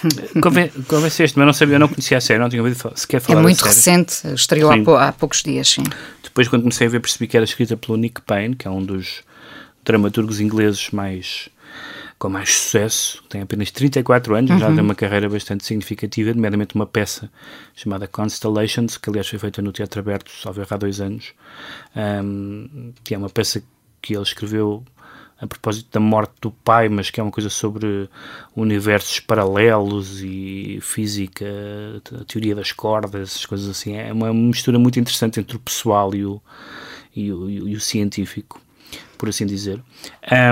Conven 0.42 0.70
Convenceste, 0.88 1.38
mas 1.38 1.46
não 1.46 1.54
sabia, 1.54 1.76
eu 1.76 1.80
não 1.80 1.88
conhecia 1.90 2.18
a 2.18 2.22
série, 2.22 2.40
não 2.40 2.50
tinha 2.50 2.62
ouvido 2.62 2.92
sequer 2.96 3.20
falar 3.20 3.40
É 3.40 3.44
muito 3.44 3.62
recente, 3.62 4.16
estreou 4.34 4.72
há, 4.72 4.82
pou- 4.82 4.96
há 4.98 5.12
poucos 5.12 5.44
dias, 5.44 5.68
sim. 5.68 5.84
Depois, 6.24 6.48
quando 6.48 6.62
comecei 6.62 6.88
a 6.88 6.90
ver, 6.90 7.02
percebi 7.02 7.28
que 7.28 7.36
era 7.36 7.44
escrita 7.44 7.76
pelo 7.76 7.98
Nick 7.98 8.22
Payne, 8.22 8.56
que 8.56 8.66
é 8.66 8.72
um 8.72 8.82
dos 8.84 9.22
dramaturgos 9.84 10.40
ingleses 10.40 10.90
mais 10.92 11.50
com 12.20 12.28
mais 12.30 12.54
sucesso, 12.54 13.24
tem 13.30 13.42
apenas 13.42 13.72
34 13.72 14.36
anos, 14.36 14.60
já 14.60 14.68
Uhum. 14.68 14.76
tem 14.76 14.84
uma 14.84 14.94
carreira 14.96 15.30
bastante 15.30 15.66
significativa, 15.66 16.34
nomeadamente 16.34 16.76
uma 16.76 16.86
peça 16.86 17.32
chamada 17.74 18.08
Constellations, 18.08 18.98
que 18.98 19.10
aliás 19.10 19.28
foi 19.28 19.40
feita 19.40 19.62
no 19.62 19.72
Teatro 19.72 20.02
Aberto, 20.02 20.30
só 20.30 20.52
há 20.70 20.78
dois 20.78 21.00
anos, 21.00 21.34
um, 21.96 22.92
que 23.04 23.16
é 23.16 23.18
uma 23.18 23.30
peça 23.30 23.64
que 24.02 24.14
ele 24.14 24.24
escreveu 24.24 24.84
a 25.42 25.48
propósito 25.48 25.88
da 25.94 26.02
morte 26.02 26.34
do 26.42 26.52
pai, 26.52 26.90
mas 26.90 27.10
que 27.10 27.22
é 27.22 27.24
uma 27.24 27.32
coisa 27.32 27.50
sobre 27.50 28.10
universos 28.54 29.22
paralelos 29.22 30.22
e 30.22 30.80
física, 30.82 31.46
a 32.20 32.26
teoria 32.26 32.54
das 32.54 32.74
cordas, 32.74 33.30
essas 33.32 33.46
coisas 33.46 33.70
assim. 33.70 33.96
É 33.96 34.12
uma 34.12 34.34
mistura 34.34 34.78
muito 34.78 35.00
interessante 35.00 35.40
entre 35.40 35.56
o 35.56 35.60
pessoal 35.60 36.14
e 36.14 36.26
o, 36.26 36.42
e 37.16 37.32
o- 37.32 37.50
e 37.70 37.74
o 37.76 37.80
científico, 37.80 38.62
por 39.18 39.30
assim 39.30 39.46
dizer. 39.46 39.82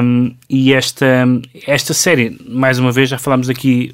Um, 0.04 0.36
e 0.50 0.74
esta, 0.74 1.26
esta 1.66 1.94
série, 1.94 2.38
mais 2.48 2.80
uma 2.80 2.92
vez, 2.92 3.10
já 3.10 3.18
falámos 3.18 3.50
aqui, 3.50 3.92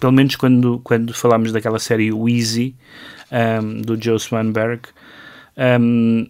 pelo 0.00 0.12
menos 0.12 0.36
quando, 0.36 0.80
quando 0.82 1.12
falámos 1.12 1.52
daquela 1.52 1.78
série 1.78 2.12
Wheezy, 2.12 2.74
um, 3.62 3.82
do 3.82 4.00
Joe 4.02 4.18
Swanberg, 4.18 4.82
um, 5.80 6.26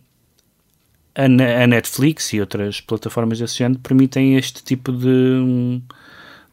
a, 1.15 1.25
a 1.63 1.67
Netflix 1.67 2.33
e 2.33 2.41
outras 2.41 2.81
plataformas 2.81 3.39
desse 3.39 3.59
género 3.59 3.81
permitem 3.81 4.37
este 4.37 4.65
tipo 4.65 4.91
de, 4.91 5.81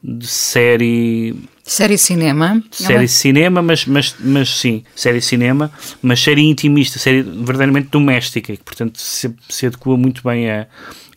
de 0.04 0.28
série 0.28 1.36
Série 1.64 1.98
cinema. 1.98 2.62
série 2.72 3.08
cinema, 3.08 3.62
mas, 3.62 3.86
mas, 3.86 4.16
mas 4.20 4.50
sim, 4.50 4.84
série 4.96 5.22
cinema, 5.22 5.72
mas 6.02 6.20
série 6.20 6.42
intimista, 6.42 7.00
série 7.00 7.22
verdadeiramente 7.22 7.90
doméstica, 7.90 8.56
que 8.56 8.64
portanto 8.64 9.00
se, 9.00 9.34
se 9.48 9.68
adequa 9.68 9.96
muito 9.96 10.24
bem 10.24 10.50
a, 10.50 10.68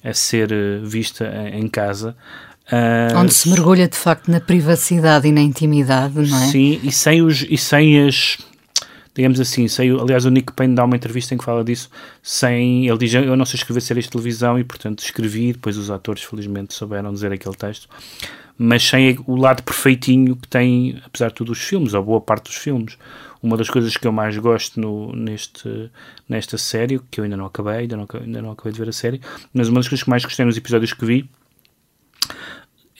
a 0.04 0.12
ser 0.12 0.52
eh, 0.52 0.80
vista 0.84 1.28
em 1.52 1.66
casa. 1.66 2.14
Uh, 2.70 3.18
Onde 3.18 3.34
se 3.34 3.48
mergulha 3.48 3.88
de 3.88 3.96
facto 3.96 4.30
na 4.30 4.40
privacidade 4.40 5.26
e 5.26 5.32
na 5.32 5.40
intimidade, 5.40 6.14
não 6.14 6.42
é? 6.42 6.46
Sim, 6.46 6.78
e 6.82 6.92
sem, 6.92 7.20
os, 7.22 7.44
e 7.48 7.58
sem 7.58 8.06
as. 8.06 8.38
Digamos 9.14 9.38
assim, 9.38 9.66
sem, 9.68 9.90
aliás, 9.90 10.24
o 10.24 10.30
Nick 10.30 10.52
Payne 10.52 10.74
dá 10.74 10.84
uma 10.84 10.96
entrevista 10.96 11.34
em 11.34 11.38
que 11.38 11.44
fala 11.44 11.64
disso. 11.64 11.90
Sem, 12.22 12.88
ele 12.88 12.98
diz: 12.98 13.12
Eu 13.14 13.36
não 13.36 13.44
sei 13.44 13.58
escrever 13.58 13.80
séries 13.80 14.04
de 14.04 14.10
televisão 14.10 14.58
e, 14.58 14.64
portanto, 14.64 15.00
escrevi. 15.00 15.52
Depois, 15.52 15.76
os 15.76 15.90
atores, 15.90 16.22
felizmente, 16.22 16.74
souberam 16.74 17.12
dizer 17.12 17.32
aquele 17.32 17.54
texto 17.54 17.88
mas 18.56 18.86
sem 18.86 19.18
o 19.26 19.36
lado 19.36 19.62
perfeitinho 19.62 20.36
que 20.36 20.48
tem, 20.48 21.00
apesar 21.04 21.28
de 21.28 21.34
tudo, 21.34 21.52
os 21.52 21.60
filmes, 21.60 21.94
ou 21.94 22.02
boa 22.02 22.20
parte 22.20 22.44
dos 22.44 22.56
filmes. 22.56 22.96
Uma 23.42 23.56
das 23.56 23.68
coisas 23.68 23.96
que 23.96 24.06
eu 24.06 24.12
mais 24.12 24.36
gosto 24.38 24.80
no, 24.80 25.14
neste, 25.14 25.90
nesta 26.28 26.56
série, 26.56 26.98
que 27.10 27.20
eu 27.20 27.24
ainda 27.24 27.36
não 27.36 27.46
acabei, 27.46 27.80
ainda 27.80 27.96
não, 27.96 28.06
ainda 28.14 28.40
não 28.40 28.52
acabei 28.52 28.72
de 28.72 28.78
ver 28.78 28.88
a 28.88 28.92
série, 28.92 29.20
mas 29.52 29.68
uma 29.68 29.80
das 29.80 29.88
coisas 29.88 30.02
que 30.02 30.08
mais 30.08 30.24
gostei 30.24 30.46
nos 30.46 30.56
episódios 30.56 30.94
que 30.94 31.04
vi 31.04 31.28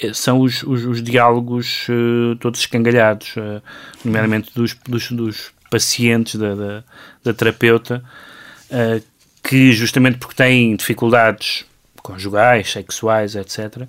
eh, 0.00 0.12
são 0.12 0.40
os, 0.40 0.62
os, 0.64 0.84
os 0.84 1.02
diálogos 1.02 1.86
uh, 1.88 2.36
todos 2.36 2.60
escangalhados, 2.60 3.34
uh, 3.36 3.62
nomeadamente 4.04 4.50
dos, 4.54 4.74
dos, 4.86 5.10
dos 5.12 5.52
pacientes 5.70 6.34
da, 6.34 6.54
da, 6.54 6.84
da 7.22 7.32
terapeuta, 7.32 8.04
uh, 8.70 9.02
que 9.42 9.72
justamente 9.72 10.18
porque 10.18 10.34
têm 10.34 10.76
dificuldades 10.76 11.64
conjugais, 12.02 12.70
sexuais, 12.70 13.34
etc., 13.34 13.88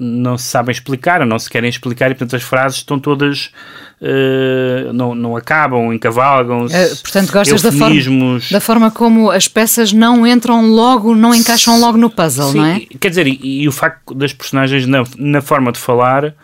não 0.00 0.38
se 0.38 0.44
sabem 0.44 0.72
explicar 0.72 1.20
ou 1.20 1.26
não 1.26 1.38
se 1.38 1.50
querem 1.50 1.68
explicar 1.68 2.10
e 2.10 2.14
portanto 2.14 2.34
as 2.34 2.42
frases 2.42 2.78
estão 2.78 2.98
todas 2.98 3.52
uh, 4.00 4.92
não, 4.94 5.14
não 5.14 5.36
acabam, 5.36 5.92
encavalgam-se 5.92 6.74
uh, 6.74 6.96
portanto 7.02 7.30
gostas 7.30 7.60
da 7.60 7.70
forma, 7.70 8.38
da 8.50 8.60
forma 8.60 8.90
como 8.90 9.30
as 9.30 9.46
peças 9.46 9.92
não 9.92 10.26
entram 10.26 10.66
logo, 10.66 11.14
não 11.14 11.34
encaixam 11.34 11.78
logo 11.78 11.98
no 11.98 12.08
puzzle, 12.08 12.52
Sim, 12.52 12.58
não 12.58 12.64
é? 12.64 12.80
quer 12.98 13.10
dizer, 13.10 13.26
e, 13.26 13.62
e, 13.62 13.68
o 13.68 13.72
facto 13.72 14.14
das 14.14 14.32
personagens 14.32 14.86
na, 14.86 15.04
na 15.18 15.42
forma 15.42 15.70
de 15.70 15.78
falar 15.78 16.34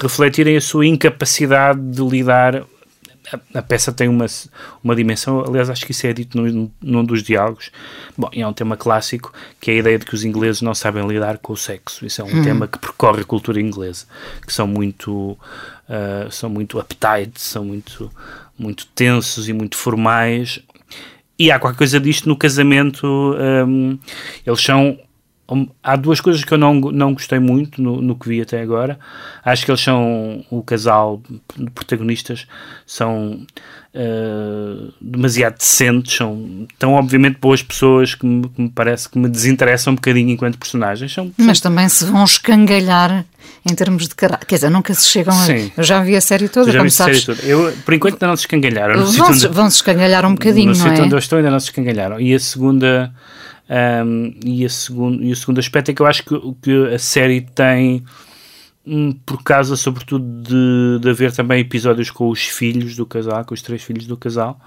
refletirem 0.00 0.56
a 0.56 0.60
sua 0.60 0.84
incapacidade 0.84 1.80
de 1.80 2.02
lidar 2.02 2.64
a, 3.32 3.58
a, 3.58 3.62
peça 3.62 3.92
tem 3.92 4.08
uma, 4.08 4.26
uma 4.82 4.94
dimensão, 4.94 5.44
aliás, 5.46 5.68
acho 5.68 5.84
que 5.84 5.92
isso 5.92 6.06
é 6.06 6.12
dito 6.12 6.40
num, 6.40 6.70
num 6.80 7.04
dos 7.04 7.22
diálogos. 7.22 7.70
Bom, 8.16 8.28
é 8.32 8.46
um 8.46 8.52
tema 8.52 8.76
clássico 8.76 9.32
que 9.60 9.70
é 9.70 9.74
a 9.74 9.76
ideia 9.78 9.98
de 9.98 10.06
que 10.06 10.14
os 10.14 10.24
ingleses 10.24 10.62
não 10.62 10.74
sabem 10.74 11.06
lidar 11.06 11.38
com 11.38 11.52
o 11.52 11.56
sexo. 11.56 12.06
Isso 12.06 12.20
é 12.20 12.24
um 12.24 12.38
hum. 12.38 12.42
tema 12.42 12.68
que 12.68 12.78
percorre 12.78 13.22
a 13.22 13.24
cultura 13.24 13.60
inglesa, 13.60 14.06
que 14.46 14.52
são 14.52 14.66
muito, 14.66 15.32
uh, 15.32 16.30
são 16.30 16.48
muito 16.48 16.78
uptight, 16.78 17.40
são 17.40 17.64
muito, 17.64 18.10
muito 18.58 18.86
tensos 18.88 19.48
e 19.48 19.52
muito 19.52 19.76
formais. 19.76 20.60
E 21.38 21.50
há 21.50 21.58
qualquer 21.58 21.78
coisa 21.78 22.00
disto 22.00 22.28
no 22.28 22.36
casamento. 22.36 23.06
Um, 23.06 23.98
eles 24.46 24.62
são 24.62 24.98
há 25.82 25.96
duas 25.96 26.20
coisas 26.20 26.42
que 26.44 26.52
eu 26.52 26.58
não, 26.58 26.74
não 26.74 27.12
gostei 27.12 27.38
muito 27.38 27.80
no, 27.80 28.00
no 28.00 28.16
que 28.16 28.28
vi 28.28 28.40
até 28.40 28.60
agora. 28.60 28.98
Acho 29.44 29.64
que 29.64 29.70
eles 29.70 29.80
são 29.80 30.44
o 30.50 30.62
casal 30.62 31.22
de 31.56 31.70
protagonistas 31.70 32.46
são 32.84 33.46
uh, 33.94 34.92
demasiado 35.00 35.58
decentes, 35.58 36.16
são 36.16 36.66
tão 36.78 36.94
obviamente 36.94 37.38
boas 37.40 37.62
pessoas 37.62 38.14
que 38.14 38.26
me, 38.26 38.48
que 38.48 38.62
me, 38.62 38.68
parece 38.68 39.08
que 39.08 39.18
me 39.18 39.28
desinteressam 39.28 39.92
um 39.92 39.96
bocadinho 39.96 40.30
enquanto 40.30 40.58
personagens. 40.58 41.12
São, 41.12 41.32
Mas 41.36 41.60
também 41.60 41.88
se 41.88 42.04
vão 42.04 42.24
escangalhar 42.24 43.24
em 43.68 43.74
termos 43.74 44.08
de 44.08 44.14
caráter. 44.14 44.46
Quer 44.46 44.56
dizer, 44.56 44.70
nunca 44.70 44.94
se 44.94 45.06
chegam 45.06 45.34
Sim. 45.34 45.72
a. 45.76 45.80
Eu 45.80 45.84
já 45.84 46.02
vi 46.02 46.16
a 46.16 46.20
série 46.20 46.48
toda, 46.48 46.70
já 46.70 46.78
como 46.78 46.90
sabes. 46.90 47.24
Série 47.24 47.38
toda. 47.38 47.48
Eu, 47.48 47.72
por 47.84 47.94
enquanto, 47.94 48.14
ainda 48.14 48.28
não 48.28 48.36
se 48.36 48.42
escangalharam. 48.42 49.04
Vão 49.04 49.32
-se, 49.32 49.48
vão 49.48 49.70
-se 49.70 49.76
escangalhar 49.76 50.24
um 50.26 50.34
bocadinho, 50.34 50.72
no 50.72 50.78
não 50.78 50.86
é? 50.86 51.00
onde 51.00 51.14
eu 51.14 51.18
estou 51.18 51.38
ainda 51.38 51.50
não 51.50 51.60
se 51.60 51.66
escangalharam. 51.66 52.20
E 52.20 52.34
a 52.34 52.40
segunda 52.40 53.12
um, 53.68 54.32
e, 54.44 54.68
segundo, 54.68 55.22
e 55.22 55.32
o 55.32 55.36
segundo 55.36 55.58
aspecto 55.58 55.90
é 55.90 55.94
que 55.94 56.00
eu 56.00 56.06
acho 56.06 56.22
que, 56.22 56.54
que 56.62 56.94
a 56.94 56.98
série 56.98 57.40
tem, 57.40 58.04
um, 58.86 59.12
por 59.12 59.42
causa 59.42 59.76
sobretudo 59.76 60.24
de, 60.42 61.00
de 61.00 61.10
haver 61.10 61.32
também 61.32 61.60
episódios 61.60 62.10
com 62.10 62.28
os 62.28 62.46
filhos 62.46 62.94
do 62.94 63.04
casal, 63.04 63.44
com 63.44 63.54
os 63.54 63.62
três 63.62 63.82
filhos 63.82 64.06
do 64.06 64.16
casal, 64.16 64.60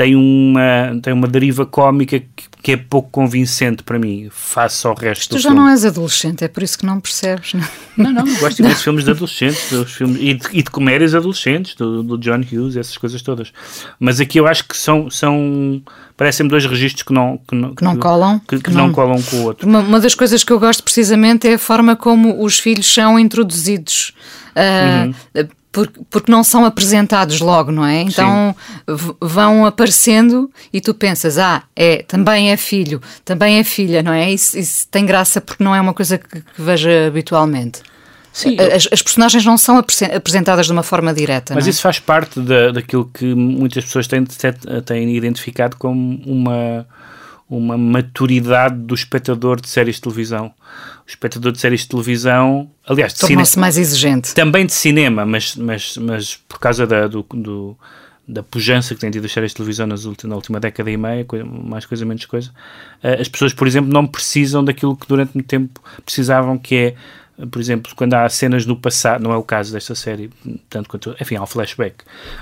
tem 0.00 0.16
uma, 0.16 0.98
tem 1.02 1.12
uma 1.12 1.28
deriva 1.28 1.66
cómica 1.66 2.18
que, 2.18 2.44
que, 2.62 2.72
é 2.72 2.76
pouco 2.78 3.10
convincente 3.10 3.82
para 3.82 3.98
mim, 3.98 4.28
face 4.30 4.86
ao 4.86 4.94
resto 4.94 5.28
tu 5.28 5.34
do 5.34 5.42
já 5.42 5.50
filme. 5.50 5.62
não 5.62 5.68
és 5.68 5.84
adolescente, 5.84 6.42
é 6.42 6.48
por 6.48 6.62
isso 6.62 6.78
que 6.78 6.86
não 6.86 6.98
percebes. 6.98 7.52
Não, 7.52 8.10
não, 8.10 8.24
não 8.24 8.34
gosto 8.38 8.62
de 8.62 8.74
filmes 8.76 9.04
de 9.04 9.10
adolescentes 9.10 9.70
dos 9.70 9.92
filmes, 9.92 10.16
e, 10.18 10.32
de, 10.32 10.48
e 10.52 10.62
de 10.62 10.70
comédias 10.70 11.14
adolescentes, 11.14 11.74
do, 11.74 12.02
do, 12.02 12.16
John 12.16 12.40
Hughes, 12.40 12.78
essas 12.78 12.96
coisas 12.96 13.20
todas. 13.20 13.52
Mas 13.98 14.22
aqui 14.22 14.40
eu 14.40 14.46
acho 14.46 14.66
que 14.66 14.74
são, 14.74 15.10
são 15.10 15.82
parecem-me 16.16 16.48
dois 16.48 16.64
registros 16.64 17.02
que 17.02 17.12
não, 17.12 17.38
que 17.46 17.54
não, 17.54 17.74
que 17.74 17.84
não 17.84 17.96
colam. 17.98 18.38
Que, 18.38 18.56
que, 18.56 18.62
que 18.62 18.70
não, 18.70 18.86
não, 18.86 18.94
colam 18.94 19.20
com 19.20 19.36
o 19.36 19.42
outro. 19.42 19.68
Uma, 19.68 19.80
uma, 19.80 20.00
das 20.00 20.14
coisas 20.14 20.42
que 20.42 20.50
eu 20.50 20.58
gosto 20.58 20.82
precisamente 20.82 21.46
é 21.46 21.54
a 21.54 21.58
forma 21.58 21.94
como 21.94 22.42
os 22.42 22.58
filhos 22.58 22.90
são 22.90 23.18
introduzidos. 23.18 24.14
Uh, 24.56 25.08
uhum 25.36 25.59
porque, 25.72 26.00
porque 26.10 26.32
não 26.32 26.42
são 26.42 26.64
apresentados 26.64 27.40
logo, 27.40 27.70
não 27.70 27.84
é? 27.84 28.02
Então 28.02 28.54
vão 29.20 29.64
aparecendo 29.64 30.50
e 30.72 30.80
tu 30.80 30.92
pensas, 30.92 31.38
ah, 31.38 31.62
é, 31.76 32.02
também 32.02 32.50
é 32.50 32.56
filho, 32.56 33.00
também 33.24 33.58
é 33.58 33.64
filha, 33.64 34.02
não 34.02 34.12
é? 34.12 34.30
Isso, 34.30 34.58
isso 34.58 34.88
tem 34.88 35.06
graça 35.06 35.40
porque 35.40 35.62
não 35.62 35.74
é 35.74 35.80
uma 35.80 35.94
coisa 35.94 36.18
que, 36.18 36.40
que 36.40 36.62
veja 36.62 37.06
habitualmente. 37.06 37.82
Sim, 38.32 38.56
as, 38.60 38.88
as, 38.92 39.02
personagens 39.02 39.44
não 39.44 39.58
são 39.58 39.76
apresentadas 39.76 40.66
de 40.66 40.72
uma 40.72 40.84
forma 40.84 41.12
direta. 41.12 41.52
Mas 41.54 41.66
é? 41.66 41.70
isso 41.70 41.82
faz 41.82 41.98
parte 41.98 42.38
da, 42.38 42.70
daquilo 42.70 43.10
que 43.12 43.34
muitas 43.34 43.84
pessoas 43.84 44.06
têm, 44.06 44.24
têm 44.84 45.16
identificado 45.16 45.76
como 45.76 46.20
uma, 46.24 46.86
uma 47.50 47.76
maturidade 47.76 48.76
do 48.76 48.94
espectador 48.94 49.60
de 49.60 49.68
séries 49.68 49.96
de 49.96 50.02
televisão 50.02 50.54
o 51.04 51.10
espectador 51.10 51.50
de 51.50 51.60
séries 51.60 51.80
de 51.80 51.88
televisão, 51.88 52.70
aliás, 52.86 53.12
de 53.12 53.20
tornou-se 53.20 53.58
mais 53.58 53.76
exigente. 53.76 54.32
Também 54.34 54.64
de 54.64 54.72
cinema, 54.72 55.26
mas, 55.26 55.56
mas, 55.56 55.96
mas 55.96 56.36
por 56.36 56.60
causa 56.60 56.86
da, 56.86 57.08
do, 57.08 57.26
do, 57.34 57.76
da 58.28 58.42
pujança 58.42 58.94
que 58.94 59.00
têm 59.00 59.10
tido 59.10 59.24
as 59.24 59.32
séries 59.32 59.50
de 59.50 59.56
televisão 59.56 59.86
nas 59.86 60.04
últimas, 60.04 60.30
na 60.30 60.36
última 60.36 60.60
década 60.60 60.90
e 60.90 60.96
meia, 60.96 61.26
mais 61.44 61.84
coisa, 61.84 62.04
menos 62.04 62.24
coisa, 62.26 62.52
eh, 63.02 63.20
as 63.20 63.28
pessoas, 63.28 63.52
por 63.52 63.66
exemplo, 63.66 63.92
não 63.92 64.06
precisam 64.06 64.64
daquilo 64.64 64.96
que 64.96 65.06
durante 65.06 65.34
muito 65.34 65.48
tempo 65.48 65.80
precisavam, 66.04 66.56
que 66.56 66.76
é 66.76 66.94
por 67.50 67.60
exemplo, 67.60 67.92
quando 67.94 68.14
há 68.14 68.28
cenas 68.28 68.66
no 68.66 68.76
passado, 68.76 69.22
não 69.22 69.32
é 69.32 69.36
o 69.36 69.42
caso 69.42 69.72
desta 69.72 69.94
série, 69.94 70.30
tanto 70.68 70.88
quanto, 70.88 71.14
enfim, 71.20 71.36
há 71.36 71.42
um 71.42 71.46
flashback, 71.46 71.96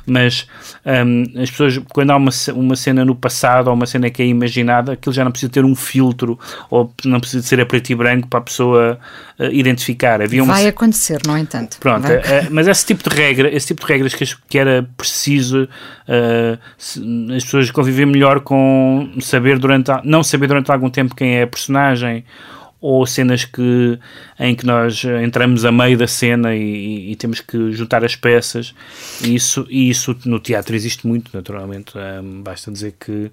mas 0.07 0.47
um, 0.85 1.41
as 1.41 1.51
pessoas, 1.51 1.79
quando 1.93 2.11
há 2.11 2.17
uma, 2.17 2.31
uma 2.55 2.77
cena 2.77 3.05
no 3.05 3.15
passado 3.15 3.69
ou 3.69 3.75
uma 3.75 3.87
cena 3.87 4.11
que 4.11 4.23
é 4.23 4.27
imaginada, 4.27 4.93
aquilo 4.93 5.13
já 5.13 5.25
não 5.25 5.31
precisa 5.31 5.51
ter 5.53 5.65
um 5.65 5.75
filtro 5.75 6.39
ou 6.71 6.93
não 7.05 7.21
precisa 7.21 7.47
ser 7.47 7.61
a 7.61 7.67
preto 7.67 7.91
e 7.91 7.95
branco 7.95 8.29
para 8.29 8.41
a 8.41 8.43
pessoa 8.43 8.99
uh, 9.39 9.45
identificar. 9.53 10.21
Havia 10.21 10.43
uma... 10.43 10.55
Vai 10.55 10.67
acontecer, 10.67 11.21
no 11.27 11.37
entanto. 11.37 11.79
Pronto, 11.79 12.07
uh, 12.07 12.49
mas 12.51 12.67
esse 12.67 12.87
tipo 12.87 13.09
de 13.09 13.15
regra, 13.15 13.55
esse 13.55 13.69
tipo 13.69 13.87
de 13.87 13.93
regras 13.93 14.15
que, 14.15 14.25
que 14.49 14.59
era 14.59 14.89
preciso 14.97 15.65
uh, 15.65 17.35
as 17.37 17.45
pessoas 17.45 17.71
conviver 17.71 18.07
melhor 18.07 18.41
com 18.41 19.11
saber 19.21 19.59
durante, 19.59 19.91
não 20.05 20.23
saber 20.23 20.47
durante 20.47 20.71
algum 20.71 20.91
tempo 20.91 21.15
quem 21.15 21.37
é 21.37 21.43
a 21.43 21.47
personagem 21.47 22.25
ou 22.81 23.05
cenas 23.07 23.45
que, 23.45 23.99
em 24.39 24.55
que 24.55 24.65
nós 24.65 25.03
entramos 25.25 25.65
a 25.65 25.73
meio 25.73 25.99
da 25.99 26.07
cena 26.07 26.55
e, 26.55 27.13
e 27.13 27.17
temos 27.17 27.41
que 27.41 27.73
juntar 27.73 28.05
as 28.05 28.15
peças. 28.15 28.75
E 29.23 29.35
isso, 29.35 29.67
e 29.69 29.91
isso 29.91 30.17
no 30.25 30.39
teatro 30.39 30.77
existe 30.77 31.07
muito, 31.07 31.31
naturalmente. 31.35 31.93
Um, 31.97 32.43
basta 32.43 32.71
dizer 32.71 32.95
que 32.99 33.31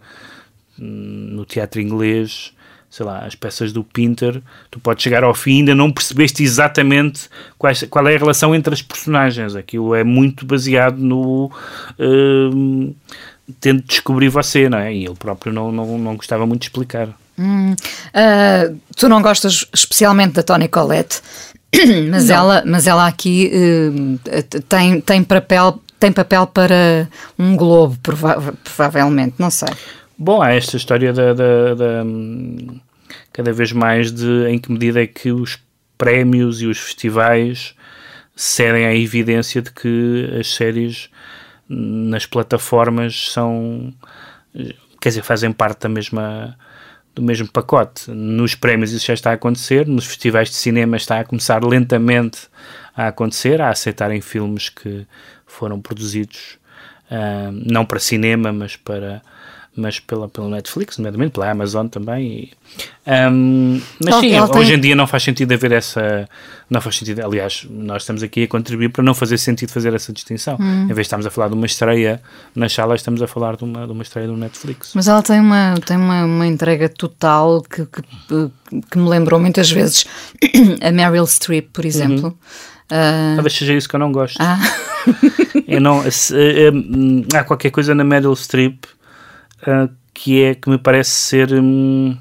hum, 0.79 1.29
no 1.31 1.45
teatro 1.45 1.79
inglês, 1.79 2.53
sei 2.89 3.05
lá, 3.05 3.19
as 3.19 3.35
peças 3.35 3.71
do 3.71 3.83
Pinter, 3.83 4.41
tu 4.71 4.79
podes 4.79 5.03
chegar 5.03 5.23
ao 5.23 5.35
fim 5.35 5.57
e 5.57 5.59
ainda 5.59 5.75
não 5.75 5.91
percebeste 5.91 6.41
exatamente 6.41 7.29
quais, 7.57 7.83
qual 7.83 8.07
é 8.07 8.15
a 8.15 8.19
relação 8.19 8.55
entre 8.55 8.73
as 8.73 8.81
personagens. 8.81 9.55
Aquilo 9.55 9.93
é 9.93 10.03
muito 10.03 10.45
baseado 10.45 10.97
no. 10.97 11.51
Um, 11.99 12.95
tendo 13.61 13.81
de 13.81 13.87
descobrir 13.89 14.29
você, 14.29 14.67
não 14.67 14.79
é? 14.79 14.91
E 14.91 15.05
ele 15.05 15.13
próprio 15.13 15.53
não, 15.53 15.71
não, 15.71 15.99
não 15.99 16.15
gostava 16.15 16.47
muito 16.47 16.61
de 16.61 16.67
explicar. 16.67 17.15
Hum, 17.37 17.73
uh, 17.73 18.79
tu 18.95 19.09
não 19.09 19.21
gostas 19.21 19.67
especialmente 19.73 20.33
da 20.33 20.43
Toni 20.43 20.67
Collette, 20.67 21.21
mas 22.09 22.29
ela, 22.29 22.63
mas 22.65 22.87
ela 22.87 23.05
aqui 23.05 23.51
uh, 23.53 24.61
tem, 24.69 25.01
tem, 25.01 25.23
papel, 25.23 25.81
tem 25.99 26.11
papel 26.11 26.47
para 26.47 27.09
um 27.37 27.55
globo, 27.55 27.97
prova 28.01 28.53
provavelmente, 28.63 29.35
não 29.37 29.49
sei. 29.49 29.69
Bom, 30.17 30.41
há 30.41 30.53
esta 30.53 30.77
história 30.77 31.11
da, 31.11 31.33
da, 31.33 31.73
da, 31.73 32.03
cada 33.33 33.51
vez 33.51 33.73
mais 33.73 34.11
de 34.11 34.47
em 34.47 34.57
que 34.57 34.71
medida 34.71 35.01
é 35.01 35.07
que 35.07 35.29
os 35.31 35.59
prémios 35.97 36.61
e 36.61 36.67
os 36.67 36.79
festivais 36.79 37.75
cedem 38.33 38.85
à 38.85 38.95
evidência 38.95 39.61
de 39.61 39.71
que 39.71 40.29
as 40.39 40.53
séries 40.53 41.09
nas 41.67 42.25
plataformas 42.25 43.31
são 43.31 43.93
quer 45.01 45.09
dizer, 45.09 45.21
fazem 45.21 45.51
parte 45.51 45.81
da 45.81 45.89
mesma 45.89 46.57
do 47.15 47.21
mesmo 47.21 47.49
pacote. 47.49 48.11
Nos 48.11 48.53
prémios 48.53 48.91
isso 48.91 49.07
já 49.07 49.13
está 49.13 49.31
a 49.31 49.33
acontecer, 49.33 49.87
nos 49.87 50.05
festivais 50.05 50.49
de 50.49 50.55
cinema 50.55 50.97
está 50.97 51.21
a 51.21 51.23
começar 51.23 51.63
lentamente 51.63 52.47
a 52.95 53.07
acontecer, 53.07 53.61
a 53.61 53.69
aceitarem 53.69 54.21
filmes 54.21 54.69
que 54.69 55.07
foram 55.45 55.79
produzidos 55.79 56.57
uh, 57.09 57.51
não 57.51 57.85
para 57.85 57.99
cinema, 57.99 58.51
mas 58.51 58.75
para 58.75 59.21
mas 59.75 59.99
pela, 59.99 60.27
pela 60.27 60.47
Netflix, 60.49 60.97
nomeadamente 60.97 61.31
pela 61.31 61.49
Amazon 61.49 61.87
também. 61.87 62.27
E, 62.27 62.51
um, 63.31 63.81
mas 64.03 64.15
sim, 64.15 64.39
hoje 64.39 64.73
em 64.73 64.79
dia 64.79 64.95
não 64.95 65.05
faz 65.05 65.23
sentido 65.23 65.53
haver 65.53 65.71
essa. 65.71 66.27
Não 66.69 66.79
faz 66.81 66.97
sentido. 66.97 67.23
Aliás, 67.23 67.67
nós 67.69 68.03
estamos 68.03 68.23
aqui 68.23 68.43
a 68.43 68.47
contribuir 68.47 68.89
para 68.89 69.03
não 69.03 69.13
fazer 69.13 69.37
sentido 69.37 69.71
fazer 69.71 69.93
essa 69.93 70.13
distinção. 70.13 70.57
Hum. 70.59 70.83
Em 70.83 70.87
vez 70.87 70.97
de 70.97 71.01
estarmos 71.01 71.25
a 71.25 71.29
falar 71.29 71.49
de 71.49 71.53
uma 71.53 71.65
estreia 71.65 72.21
nas 72.55 72.73
salas, 72.73 73.01
estamos 73.01 73.21
a 73.21 73.27
falar 73.27 73.57
de 73.57 73.63
uma, 73.63 73.85
de 73.85 73.91
uma 73.91 74.03
estreia 74.03 74.27
do 74.27 74.37
Netflix. 74.37 74.91
Mas 74.95 75.07
ela 75.07 75.21
tem 75.21 75.39
uma, 75.39 75.75
tem 75.85 75.97
uma, 75.97 76.25
uma 76.25 76.47
entrega 76.47 76.87
total 76.87 77.61
que, 77.61 77.85
que, 77.85 78.51
que 78.89 78.97
me 78.97 79.09
lembrou 79.09 79.39
muitas 79.39 79.69
vezes 79.69 80.05
a 80.81 80.91
Meryl 80.91 81.27
Streep, 81.27 81.69
por 81.73 81.85
exemplo. 81.85 82.27
Uhum. 82.27 82.35
Uh... 82.85 83.35
Talvez 83.35 83.53
seja 83.53 83.73
isso 83.73 83.89
que 83.89 83.95
eu 83.95 83.99
não 83.99 84.11
gosto. 84.11 84.37
Ah. 84.39 84.59
eu 85.67 85.81
não, 85.81 86.09
se, 86.09 86.33
uh, 86.33 87.37
há 87.37 87.43
qualquer 87.43 87.71
coisa 87.71 87.93
na 87.93 88.03
Meryl 88.03 88.35
Streep 88.35 88.85
uh, 89.67 89.89
que 90.13 90.43
é 90.43 90.55
que 90.55 90.69
me 90.69 90.77
parece 90.77 91.11
ser 91.11 91.53
um, 91.53 92.17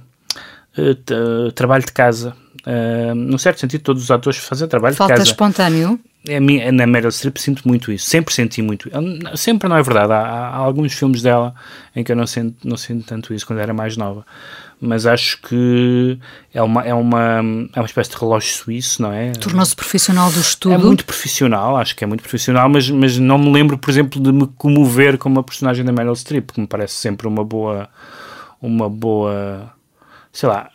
uh, 0.78 1.52
trabalho 1.52 1.84
de 1.84 1.92
casa. 1.92 2.34
Uh, 2.66 3.14
num 3.14 3.38
certo 3.38 3.60
sentido, 3.60 3.82
todos 3.82 4.02
os 4.02 4.10
atores 4.10 4.38
fazem 4.38 4.66
trabalho 4.66 4.94
Falta 4.94 5.14
de 5.14 5.18
casa. 5.20 5.34
Falta 5.34 5.62
espontâneo? 5.62 6.00
É, 6.26 6.40
na 6.72 6.86
Meryl 6.86 7.12
Streep 7.12 7.36
sinto 7.36 7.68
muito 7.68 7.92
isso, 7.92 8.08
sempre 8.08 8.34
senti 8.34 8.62
muito. 8.62 8.90
Sempre 9.36 9.68
não 9.68 9.76
é 9.76 9.82
verdade, 9.82 10.10
há, 10.10 10.16
há, 10.16 10.56
alguns 10.56 10.94
filmes 10.94 11.20
dela 11.20 11.54
em 11.94 12.02
que 12.02 12.12
eu 12.12 12.16
não 12.16 12.26
sinto, 12.26 12.66
não 12.66 12.78
sinto 12.78 13.04
tanto 13.04 13.34
isso 13.34 13.46
quando 13.46 13.58
era 13.58 13.74
mais 13.74 13.98
nova 13.98 14.24
mas 14.84 15.06
acho 15.06 15.40
que 15.40 16.18
é 16.52 16.62
uma, 16.62 16.82
é 16.82 16.94
uma, 16.94 17.40
é 17.72 17.80
uma 17.80 17.86
espécie 17.86 18.10
de 18.10 18.16
relógio 18.16 18.54
suíço, 18.54 19.02
não 19.02 19.12
é? 19.12 19.32
Tornou-se 19.32 19.74
profissional 19.74 20.30
do 20.30 20.40
estudo. 20.40 20.74
É 20.74 20.78
muito 20.78 21.04
profissional, 21.04 21.76
acho 21.76 21.96
que 21.96 22.04
é 22.04 22.06
muito 22.06 22.20
profissional, 22.20 22.68
mas, 22.68 22.88
mas 22.90 23.18
não 23.18 23.38
me 23.38 23.50
lembro, 23.50 23.78
por 23.78 23.90
exemplo, 23.90 24.20
de 24.20 24.30
me 24.30 24.46
comover 24.58 25.16
com 25.18 25.28
uma 25.28 25.42
personagem 25.42 25.84
da 25.84 25.92
Meryl 25.92 26.14
Streep, 26.14 26.50
que 26.50 26.60
me 26.60 26.66
parece 26.66 26.94
sempre 26.94 27.26
uma 27.26 27.44
boa, 27.44 27.88
uma 28.60 28.88
boa, 28.88 29.72
sei 30.32 30.48
lá, 30.48 30.70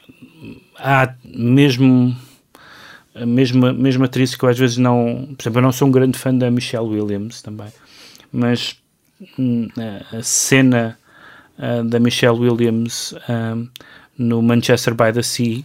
há 0.77 1.13
mesmo 1.23 2.15
a 3.15 3.25
mesma, 3.25 3.73
mesma 3.73 4.05
atriz 4.05 4.35
que 4.35 4.43
eu 4.43 4.49
às 4.49 4.57
vezes 4.57 4.77
não, 4.77 5.27
por 5.37 5.43
exemplo, 5.43 5.59
eu 5.59 5.63
não 5.63 5.71
sou 5.71 5.87
um 5.87 5.91
grande 5.91 6.17
fã 6.17 6.33
da 6.33 6.49
Michelle 6.49 6.87
Williams 6.87 7.41
também, 7.41 7.67
mas 8.31 8.77
hum, 9.37 9.67
a 10.11 10.23
cena 10.23 10.97
uh, 11.57 11.83
da 11.83 11.99
Michelle 11.99 12.39
Williams 12.39 13.11
uh, 13.11 13.69
no 14.19 14.41
Manchester 14.41 14.93
by 14.93 15.13
the 15.13 15.23
Sea, 15.23 15.63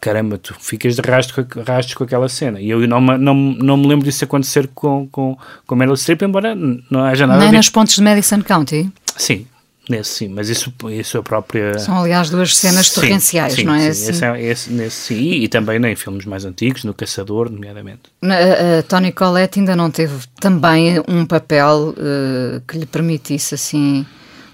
caramba, 0.00 0.36
tu 0.36 0.54
ficas 0.60 0.96
de 0.96 1.00
rastro, 1.00 1.46
rastro 1.66 1.96
com 1.96 2.04
aquela 2.04 2.28
cena. 2.28 2.60
E 2.60 2.68
eu 2.68 2.86
não, 2.86 3.00
não, 3.00 3.34
não 3.34 3.76
me 3.76 3.86
lembro 3.88 4.04
disso 4.04 4.22
acontecer 4.22 4.68
com, 4.74 5.08
com, 5.08 5.36
com 5.66 5.74
Meryl 5.74 5.96
Streep, 5.96 6.22
embora 6.22 6.54
não 6.54 7.02
haja 7.02 7.26
nada 7.26 7.40
Nem 7.40 7.52
nas 7.52 7.70
pontes 7.70 7.96
de 7.96 8.02
Madison 8.02 8.42
County? 8.42 8.92
Sim, 9.16 9.46
nesse 9.88 10.10
sim, 10.10 10.28
mas 10.28 10.50
isso, 10.50 10.72
isso 10.90 11.16
é 11.16 11.20
a 11.20 11.22
própria... 11.22 11.78
São, 11.78 11.98
aliás, 11.98 12.28
duas 12.28 12.54
cenas 12.54 12.88
sim, 12.88 13.00
torrenciais, 13.00 13.54
sim, 13.54 13.64
não 13.64 13.74
é? 13.74 13.80
Sim, 13.80 13.88
assim? 13.88 14.10
esse, 14.10 14.24
é, 14.24 14.42
esse, 14.42 14.72
nesse 14.72 14.96
sim, 14.96 15.14
e, 15.14 15.44
e 15.44 15.48
também 15.48 15.82
em 15.84 15.96
filmes 15.96 16.26
mais 16.26 16.44
antigos, 16.44 16.84
no 16.84 16.92
Caçador, 16.92 17.50
nomeadamente. 17.50 18.02
A, 18.22 18.78
a 18.78 18.82
Tony 18.82 19.10
Collette 19.10 19.58
ainda 19.58 19.74
não 19.74 19.90
teve 19.90 20.14
também 20.38 21.02
um 21.08 21.24
papel 21.24 21.94
uh, 21.96 22.60
que 22.68 22.76
lhe 22.76 22.86
permitisse, 22.86 23.54
assim 23.54 24.04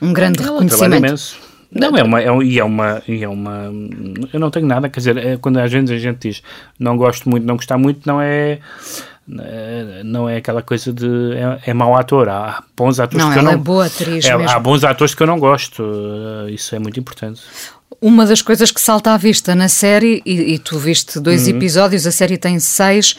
um 0.01 0.13
grande 0.13 0.41
Ela 0.43 0.53
reconhecimento. 0.53 0.97
Imenso. 0.97 1.50
Não, 1.73 1.97
é 1.97 2.03
uma, 2.03 2.21
é, 2.21 2.27
e 2.43 2.59
é 2.59 2.65
uma, 2.65 3.03
e 3.07 3.23
é 3.23 3.29
uma, 3.29 3.73
eu 4.33 4.41
não 4.41 4.51
tenho 4.51 4.67
nada, 4.67 4.89
quer 4.89 4.99
dizer, 4.99 5.17
é, 5.17 5.37
quando 5.37 5.59
às 5.59 5.71
vezes 5.71 5.91
a 5.91 5.99
gente 5.99 6.29
diz 6.29 6.43
não 6.79 6.97
gosto 6.97 7.29
muito, 7.31 7.47
não 7.47 7.55
gostar 7.55 7.79
muito, 7.79 8.01
não 8.07 8.21
é, 8.21 8.59
é 9.39 10.03
não 10.05 10.29
é 10.29 10.39
aquela 10.39 10.63
coisa 10.63 10.93
de 10.93 11.07
é, 11.65 11.71
é 11.71 11.75
mau 11.75 11.97
ator, 11.97 12.29
há 12.29 12.65
bons 12.77 12.99
atores 12.99 13.25
não, 13.25 13.33
que 13.33 13.39
eu 13.39 13.43
não... 13.45 13.53
é 13.53 13.57
boa 13.57 13.87
atriz 13.87 14.25
é. 14.25 14.33
Há 14.33 14.59
bons 14.59 14.83
atores 14.83 15.15
que 15.15 15.23
eu 15.23 15.29
não 15.29 15.39
gosto, 15.39 15.85
eh, 16.49 16.51
isso 16.51 16.75
é 16.75 16.81
muito 16.81 16.99
importante. 16.99 17.41
Uma 18.01 18.27
das 18.27 18.43
coisas 18.43 18.73
que 18.73 18.81
salta 18.81 19.13
à 19.13 19.17
vista 19.17 19.55
na 19.55 19.69
série, 19.69 20.23
e, 20.27 20.55
e 20.55 20.59
tu 20.59 20.79
viste 20.79 21.21
dois 21.21 21.47
uhum. 21.47 21.57
episódios, 21.57 22.05
a 22.07 22.11
série 22.11 22.37
tem 22.37 22.59
seis, 22.59 23.15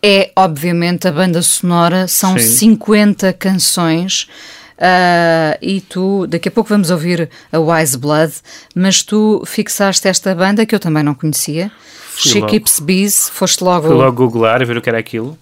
é 0.00 0.30
obviamente 0.36 1.08
a 1.08 1.12
banda 1.12 1.42
sonora, 1.42 2.06
são 2.06 2.38
Sim. 2.38 2.76
50 2.76 3.32
canções 3.32 4.28
Uh, 4.76 5.56
e 5.62 5.80
tu, 5.80 6.26
daqui 6.26 6.48
a 6.48 6.52
pouco 6.52 6.68
vamos 6.68 6.90
ouvir 6.90 7.30
a 7.50 7.58
Wise 7.58 7.96
Blood, 7.96 8.32
mas 8.74 9.02
tu 9.02 9.42
fixaste 9.46 10.06
esta 10.06 10.34
banda 10.34 10.66
que 10.66 10.74
eu 10.74 10.80
também 10.80 11.02
não 11.02 11.14
conhecia. 11.14 11.70
Fui 12.10 12.30
She 12.30 12.40
logo. 12.40 12.50
Keeps 12.50 12.80
Bees, 12.80 13.28
foste 13.28 13.64
logo. 13.64 13.88
Fui 13.88 13.96
logo 13.96 14.16
googlar 14.28 14.64
ver 14.64 14.76
o 14.76 14.82
que 14.82 14.88
era 14.88 14.98
aquilo. 14.98 15.38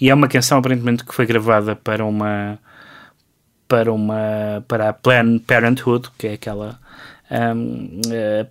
E 0.00 0.10
é 0.10 0.14
uma 0.14 0.28
canção 0.28 0.58
aparentemente 0.58 1.04
que 1.04 1.14
foi 1.14 1.26
gravada 1.26 1.76
para 1.76 2.04
uma 2.04 2.58
para 3.68 3.92
uma 3.92 4.64
para 4.68 4.90
a 4.90 4.92
Planned 4.92 5.40
Parenthood, 5.40 6.08
que 6.18 6.26
é 6.26 6.32
aquela 6.34 6.78
um, 7.30 8.00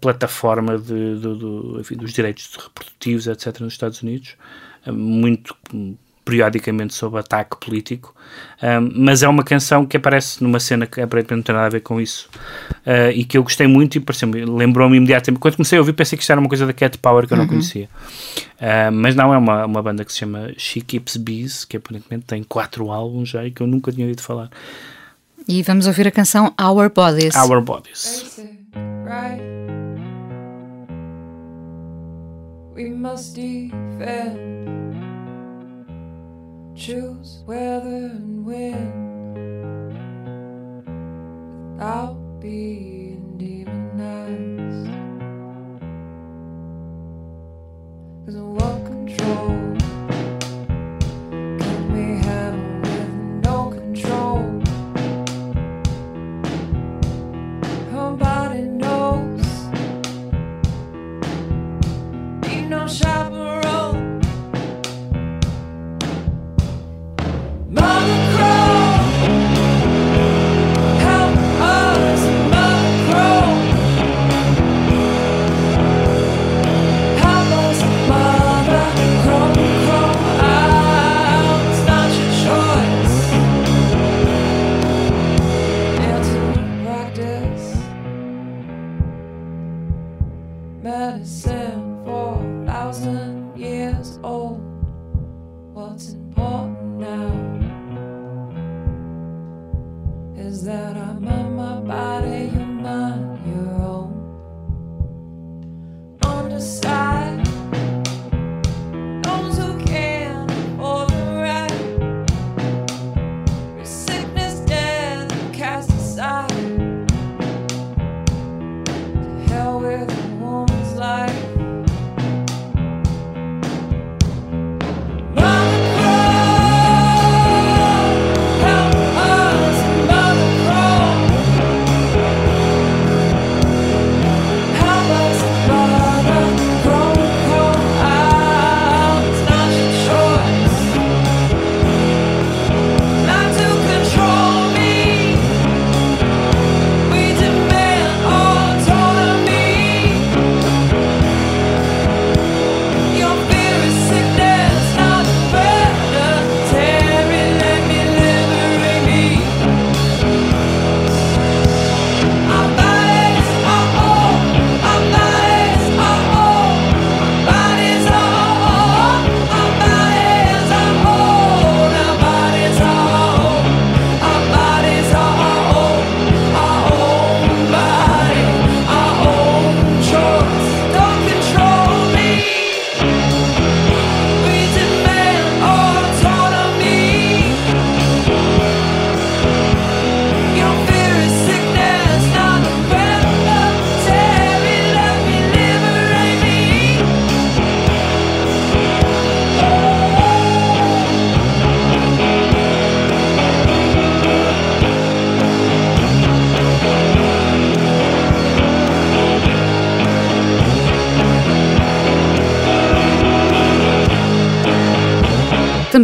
plataforma 0.02 0.78
de, 0.78 1.20
de, 1.20 1.38
de, 1.38 1.80
enfim, 1.80 1.96
dos 1.96 2.12
direitos 2.12 2.56
reprodutivos, 2.56 3.28
etc., 3.28 3.60
nos 3.60 3.74
Estados 3.74 4.02
Unidos, 4.02 4.36
muito 4.88 5.56
periodicamente 6.24 6.94
sob 6.94 7.18
ataque 7.18 7.58
político, 7.58 8.16
um, 8.62 8.92
mas 8.96 9.24
é 9.24 9.28
uma 9.28 9.44
canção 9.44 9.86
que 9.86 9.98
aparece 9.98 10.44
numa 10.44 10.60
cena 10.60 10.86
que 10.86 11.02
aparentemente 11.02 11.38
não 11.38 11.44
tem 11.44 11.56
nada 11.56 11.68
a 11.68 11.70
ver 11.70 11.82
com 11.82 12.00
isso 12.00 12.30
uh, 12.86 13.12
e 13.14 13.26
que 13.26 13.38
eu 13.38 13.44
gostei 13.44 13.68
muito 13.68 13.98
e 13.98 14.04
lembrou-me 14.46 14.98
imediatamente. 14.98 15.40
Quando 15.40 15.56
comecei 15.58 15.78
a 15.78 15.82
ouvir, 15.82 15.94
pensei 15.94 16.18
que 16.18 16.24
isto 16.24 16.32
era 16.32 16.40
uma 16.40 16.50
coisa 16.50 16.66
da 16.66 16.74
Cat 16.74 16.98
Power 16.98 17.28
que 17.28 17.34
eu 17.34 17.38
não 17.38 17.44
uhum. 17.44 17.50
conhecia, 17.50 17.90
uh, 18.60 18.92
mas 18.92 19.16
não 19.16 19.34
é 19.34 19.38
uma, 19.38 19.66
uma 19.66 19.82
banda 19.82 20.06
que 20.06 20.14
se 20.14 20.20
chama 20.20 20.52
She 20.58 20.82
Keeps 20.82 21.18
Bees, 21.18 21.66
que 21.66 21.78
aparentemente 21.78 22.26
tem 22.26 22.44
quatro 22.44 22.92
álbuns 22.92 23.30
já 23.30 23.46
e 23.46 23.52
que 23.52 23.62
eu 23.62 23.68
nunca 23.68 23.92
tinha 23.92 24.06
ouvido 24.06 24.22
falar. 24.22 24.50
E 25.48 25.62
vamos 25.62 25.88
ouvir 25.88 26.08
a 26.08 26.12
canção 26.12 26.54
Our 26.60 26.90
Bodies. 26.90 27.36
Our 27.36 27.62
Bodies. 27.62 28.40
We 32.76 32.90
must 32.90 33.36
defend 33.36 34.93
choose 36.76 37.44
whether 37.46 37.88
and 37.88 38.46
when 38.46 39.04
without 41.76 42.40
being 42.40 43.38
demonized. 43.38 44.90
Cause 48.26 48.38
what 48.38 48.86
control? 48.86 49.63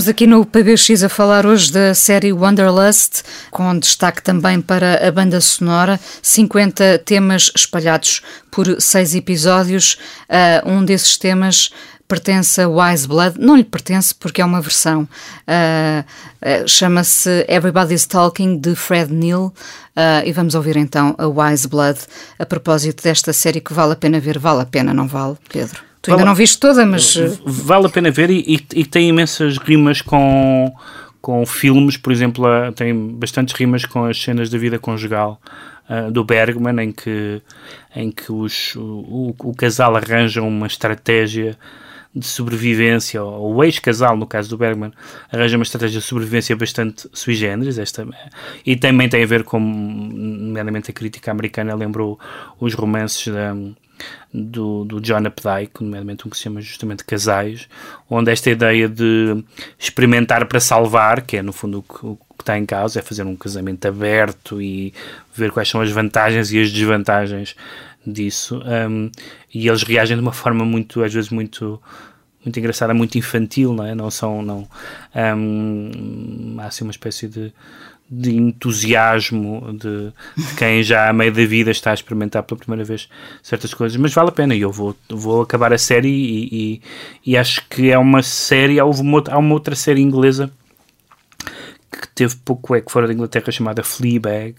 Estamos 0.10 0.24
aqui 0.24 0.28
no 0.28 0.44
PBX 0.44 1.04
a 1.04 1.10
falar 1.10 1.46
hoje 1.46 1.72
da 1.72 1.94
série 1.94 2.34
Wanderlust, 2.34 3.22
com 3.52 3.78
destaque 3.78 4.24
também 4.24 4.60
para 4.60 5.08
a 5.08 5.12
banda 5.12 5.40
sonora, 5.40 6.00
50 6.24 7.04
temas 7.06 7.52
espalhados 7.56 8.24
por 8.50 8.82
seis 8.82 9.14
episódios. 9.14 10.00
Uh, 10.28 10.68
um 10.68 10.84
desses 10.84 11.16
temas 11.16 11.70
pertence 12.08 12.60
a 12.60 12.68
Wise 12.68 13.08
Blood, 13.08 13.40
não 13.40 13.56
lhe 13.56 13.64
pertence 13.64 14.16
porque 14.16 14.42
é 14.42 14.46
uma 14.46 14.62
versão. 14.62 15.08
Uh, 15.48 16.04
Chama-se 16.68 17.46
Everybody's 17.48 18.08
Talking 18.08 18.58
de 18.58 18.74
Fred 18.74 19.14
Neil 19.14 19.54
uh, 19.96 20.26
e 20.26 20.32
vamos 20.32 20.56
ouvir 20.56 20.76
então 20.76 21.14
a 21.20 21.28
Wise 21.28 21.68
Blood 21.68 22.00
a 22.40 22.48
propósito 22.48 23.04
desta 23.04 23.32
série 23.32 23.62
que 23.62 23.76
vale 23.76 23.94
a 23.94 23.96
pena 23.96 24.20
ver. 24.20 24.40
Vale 24.40 24.64
a 24.64 24.66
pena, 24.66 24.92
não 24.92 25.08
vale, 25.08 25.38
Pedro? 25.48 25.89
Tu 26.02 26.12
ainda 26.12 26.24
vale, 26.24 26.30
não 26.30 26.36
viste 26.36 26.58
toda, 26.60 26.86
mas. 26.86 27.16
Vale 27.46 27.88
a 27.88 27.90
pena 27.90 28.10
ver 28.10 28.30
e, 28.30 28.40
e, 28.40 28.80
e 28.80 28.86
tem 28.86 29.10
imensas 29.10 29.58
rimas 29.58 30.02
com, 30.02 30.74
com 31.22 31.46
filmes, 31.46 31.98
por 31.98 32.12
exemplo, 32.12 32.46
tem 32.76 32.96
bastantes 33.16 33.54
rimas 33.54 33.86
com 33.86 34.06
as 34.06 34.22
cenas 34.22 34.50
da 34.50 34.58
vida 34.58 34.80
conjugal. 34.80 35.40
Uh, 35.90 36.12
do 36.12 36.24
Bergman, 36.24 36.84
em 36.84 36.92
que, 36.92 37.42
em 37.96 38.12
que 38.12 38.32
os, 38.32 38.76
o, 38.76 39.34
o, 39.40 39.56
casal 39.56 39.96
arranja 39.96 40.40
uma 40.40 40.68
estratégia 40.68 41.58
de 42.16 42.28
sobrevivência, 42.28 43.24
ou 43.24 43.56
o 43.56 43.64
ex-casal, 43.64 44.16
no 44.16 44.28
caso 44.28 44.52
do 44.52 44.58
Bergman, 44.58 44.92
arranja 45.32 45.58
uma 45.58 45.64
estratégia 45.64 46.00
de 46.00 46.06
sobrevivência 46.06 46.56
bastante 46.56 47.10
sui 47.12 47.34
generis, 47.34 47.80
esta, 47.80 48.08
e 48.64 48.76
também 48.76 49.10
tem 49.10 49.24
a 49.24 49.26
ver 49.26 49.44
com, 49.44 49.60
nomeadamente 49.60 50.92
a 50.92 50.94
crítica 50.94 51.32
americana 51.32 51.74
lembrou 51.74 52.20
os 52.60 52.76
romances 52.76 53.34
da, 53.34 53.56
do, 54.34 54.86
do 54.86 55.02
John 55.02 55.26
Updike, 55.26 55.84
nomeadamente 55.84 56.28
um 56.28 56.30
que 56.30 56.38
se 56.38 56.44
chama 56.44 56.62
justamente 56.62 57.04
Casais, 57.04 57.68
onde 58.10 58.32
esta 58.32 58.50
ideia 58.50 58.88
de 58.88 59.44
experimentar 59.78 60.46
para 60.46 60.60
salvar, 60.60 61.22
que 61.22 61.38
é 61.38 61.42
no 61.42 61.54
fundo 61.54 61.80
o 61.80 61.84
que, 61.84 62.06
o 62.06 62.16
que 62.16 62.42
está 62.42 62.58
em 62.58 62.66
causa, 62.66 63.00
é 63.00 63.02
fazer 63.02 63.24
um 63.24 63.36
casamento 63.36 63.88
aberto 63.88 64.62
e 64.62 64.94
ver 65.34 65.52
quais 65.52 65.70
são 65.70 65.82
as 65.82 65.92
vantagens 65.92 66.52
e 66.52 66.60
as 66.60 66.72
desvantagens 66.72 67.56
disso 68.06 68.62
um, 68.66 69.12
e 69.54 69.68
eles 69.68 69.84
reagem 69.84 70.16
de 70.16 70.22
uma 70.22 70.32
forma 70.32 70.64
muito, 70.64 71.04
às 71.04 71.14
vezes 71.14 71.30
muito 71.30 71.82
muito 72.44 72.58
engraçada, 72.58 72.94
muito 72.94 73.18
infantil, 73.18 73.74
não 73.74 73.86
é? 73.86 73.94
Não 73.94 74.10
são, 74.10 74.42
não, 74.42 74.68
um, 75.14 76.56
há 76.58 76.68
assim 76.68 76.86
uma 76.86 76.92
espécie 76.92 77.28
de, 77.28 77.54
de 78.12 78.36
entusiasmo 78.36 79.74
de, 79.74 80.12
de, 80.36 80.56
quem 80.58 80.82
já 80.82 81.10
a 81.10 81.14
meio 81.14 81.32
da 81.32 81.46
vida 81.46 81.70
está 81.70 81.92
a 81.92 81.94
experimentar 81.94 82.42
pela 82.44 82.60
primeira 82.60 82.84
vez 82.84 83.08
certas 83.44 83.74
coisas, 83.74 83.96
mas 83.98 84.14
vale 84.14 84.30
a 84.30 84.32
pena 84.32 84.56
e 84.56 84.62
eu 84.62 84.72
vou, 84.72 84.96
vou 85.08 85.44
acabar 85.44 85.72
a 85.72 85.78
série 85.78 86.10
e, 86.10 86.50
e, 86.52 86.82
e 87.26 87.38
acho 87.38 87.68
que 87.70 87.92
é 87.92 87.98
uma 87.98 88.24
série, 88.24 88.82
houve 88.82 89.02
uma, 89.02 89.24
há 89.30 89.38
uma 89.38 89.54
outra 89.54 89.76
série 89.76 90.02
inglesa 90.02 90.52
que 91.92 92.08
teve 92.10 92.36
pouco 92.38 92.76
eco 92.76 92.92
fora 92.92 93.08
da 93.08 93.14
Inglaterra 93.14 93.52
chamada 93.52 93.84
Fleabag, 93.84 94.56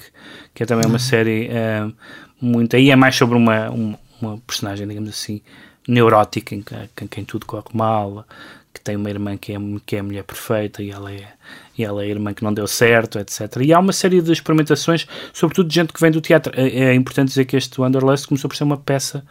que 0.54 0.62
é 0.62 0.66
também 0.66 0.86
uma 0.86 0.94
uhum. 0.94 0.98
série 0.98 1.48
uh, 1.48 1.92
muito. 2.40 2.76
Aí 2.76 2.90
é 2.90 2.96
mais 2.96 3.16
sobre 3.16 3.36
uma, 3.36 3.70
uma, 3.70 3.98
uma 4.20 4.38
personagem, 4.38 4.86
digamos 4.86 5.10
assim, 5.10 5.40
neurótica, 5.88 6.54
em, 6.54 6.64
em 7.02 7.06
quem 7.06 7.24
tudo 7.24 7.46
corre 7.46 7.64
mal, 7.72 8.26
que 8.72 8.80
tem 8.80 8.96
uma 8.96 9.10
irmã 9.10 9.36
que 9.36 9.52
é, 9.52 9.56
que 9.84 9.96
é 9.96 10.00
a 10.00 10.02
mulher 10.02 10.22
perfeita 10.22 10.82
e 10.82 10.90
ela 10.90 11.12
é, 11.12 11.28
e 11.76 11.84
ela 11.84 12.02
é 12.02 12.06
a 12.06 12.08
irmã 12.08 12.32
que 12.32 12.44
não 12.44 12.54
deu 12.54 12.66
certo, 12.66 13.18
etc. 13.18 13.56
E 13.62 13.72
há 13.72 13.78
uma 13.78 13.92
série 13.92 14.20
de 14.20 14.32
experimentações, 14.32 15.06
sobretudo 15.32 15.68
de 15.68 15.74
gente 15.74 15.92
que 15.92 16.00
vem 16.00 16.10
do 16.10 16.20
teatro. 16.20 16.52
É, 16.56 16.68
é 16.68 16.94
importante 16.94 17.28
dizer 17.28 17.44
que 17.44 17.56
este 17.56 17.80
Wanderlust 17.80 18.26
começou 18.26 18.48
por 18.48 18.56
ser 18.56 18.64
uma 18.64 18.76
peça 18.76 19.24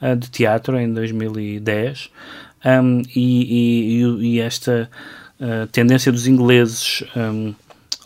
uh, 0.00 0.14
de 0.16 0.30
teatro 0.30 0.78
em 0.78 0.92
2010 0.92 2.10
um, 2.64 3.02
e, 3.14 4.02
e, 4.02 4.34
e, 4.34 4.40
esta 4.40 4.88
uh, 5.40 5.66
tendência 5.68 6.12
dos 6.12 6.26
ingleses. 6.26 7.02
Um, 7.16 7.54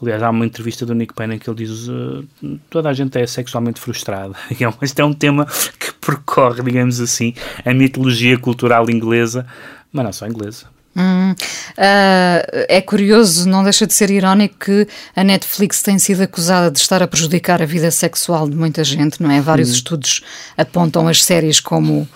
Aliás, 0.02 0.22
há 0.22 0.30
uma 0.30 0.46
entrevista 0.46 0.86
do 0.86 0.94
Nick 0.94 1.12
Payne 1.12 1.36
em 1.36 1.38
que 1.38 1.48
ele 1.48 1.64
diz 1.64 1.88
uh, 1.88 2.26
toda 2.70 2.88
a 2.88 2.92
gente 2.92 3.18
é 3.18 3.26
sexualmente 3.26 3.80
frustrada. 3.80 4.34
Este 4.80 5.02
é 5.02 5.04
um 5.04 5.12
tema 5.12 5.46
que 5.78 5.92
percorre, 5.92 6.62
digamos 6.62 7.00
assim, 7.00 7.34
a 7.64 7.74
mitologia 7.74 8.38
cultural 8.38 8.88
inglesa, 8.88 9.46
mas 9.92 10.04
não 10.04 10.12
só 10.12 10.26
inglesa. 10.26 10.66
Hum, 10.96 11.32
uh, 11.32 12.64
é 12.68 12.80
curioso, 12.80 13.48
não 13.48 13.62
deixa 13.62 13.86
de 13.86 13.94
ser 13.94 14.10
irónico 14.10 14.56
que 14.64 14.88
a 15.14 15.22
Netflix 15.22 15.82
tem 15.82 15.98
sido 15.98 16.22
acusada 16.22 16.70
de 16.70 16.80
estar 16.80 17.02
a 17.02 17.06
prejudicar 17.06 17.62
a 17.62 17.66
vida 17.66 17.90
sexual 17.90 18.48
de 18.48 18.56
muita 18.56 18.82
gente, 18.82 19.22
não 19.22 19.30
é? 19.30 19.40
Vários 19.40 19.70
hum. 19.70 19.74
estudos 19.74 20.22
apontam 20.56 21.06
as 21.06 21.22
séries 21.22 21.60
como 21.60 22.08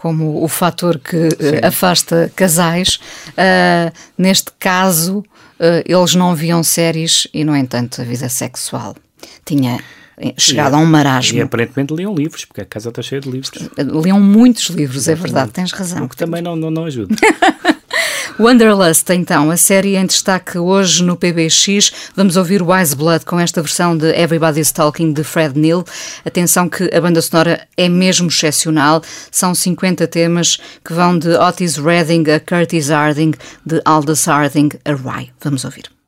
como 0.00 0.42
o 0.42 0.48
fator 0.48 0.98
que 0.98 1.14
uh, 1.14 1.66
afasta 1.66 2.32
casais. 2.34 2.98
Uh, 3.32 3.92
neste 4.16 4.50
caso, 4.58 5.22
eles 5.84 6.14
não 6.14 6.34
viam 6.34 6.62
séries 6.62 7.26
e, 7.34 7.44
no 7.44 7.54
entanto, 7.54 8.00
a 8.00 8.04
vida 8.04 8.28
sexual 8.28 8.96
tinha 9.44 9.78
chegado 10.38 10.74
e, 10.74 10.76
a 10.76 10.78
um 10.78 10.86
marasmo. 10.86 11.38
E 11.38 11.40
aparentemente 11.40 11.94
liam 11.94 12.14
livros, 12.14 12.44
porque 12.44 12.60
a 12.60 12.64
casa 12.64 12.88
está 12.88 13.02
cheia 13.02 13.20
de 13.20 13.30
livros. 13.30 13.50
Liam 14.02 14.20
muitos 14.20 14.66
livros, 14.70 15.08
é 15.08 15.14
verdade, 15.14 15.52
tens 15.52 15.72
razão. 15.72 16.04
O 16.04 16.08
que 16.08 16.16
também 16.16 16.42
não, 16.42 16.56
não, 16.56 16.70
não 16.70 16.84
ajuda. 16.84 17.14
Wanderlust, 18.38 19.10
então, 19.10 19.50
a 19.50 19.56
série 19.56 19.96
em 19.96 20.06
destaque 20.06 20.58
hoje 20.58 21.02
no 21.02 21.16
PBX. 21.16 21.92
Vamos 22.14 22.36
ouvir 22.36 22.62
Wise 22.62 22.96
Blood 22.96 23.24
com 23.24 23.38
esta 23.38 23.60
versão 23.60 23.96
de 23.96 24.08
Everybody's 24.18 24.72
Talking 24.72 25.12
de 25.12 25.24
Fred 25.24 25.58
Neil. 25.58 25.84
Atenção 26.24 26.68
que 26.68 26.90
a 26.94 27.00
banda 27.00 27.20
sonora 27.20 27.66
é 27.76 27.88
mesmo 27.88 28.28
excepcional. 28.28 29.02
São 29.30 29.54
50 29.54 30.06
temas 30.06 30.58
que 30.84 30.92
vão 30.92 31.18
de 31.18 31.30
Otis 31.30 31.76
Redding 31.76 32.24
a 32.30 32.40
Curtis 32.40 32.88
Harding, 32.88 33.32
de 33.64 33.80
Aldous 33.84 34.26
Harding 34.26 34.70
a 34.84 34.92
Rye. 34.92 35.30
Vamos 35.40 35.64
ouvir. 35.64 35.99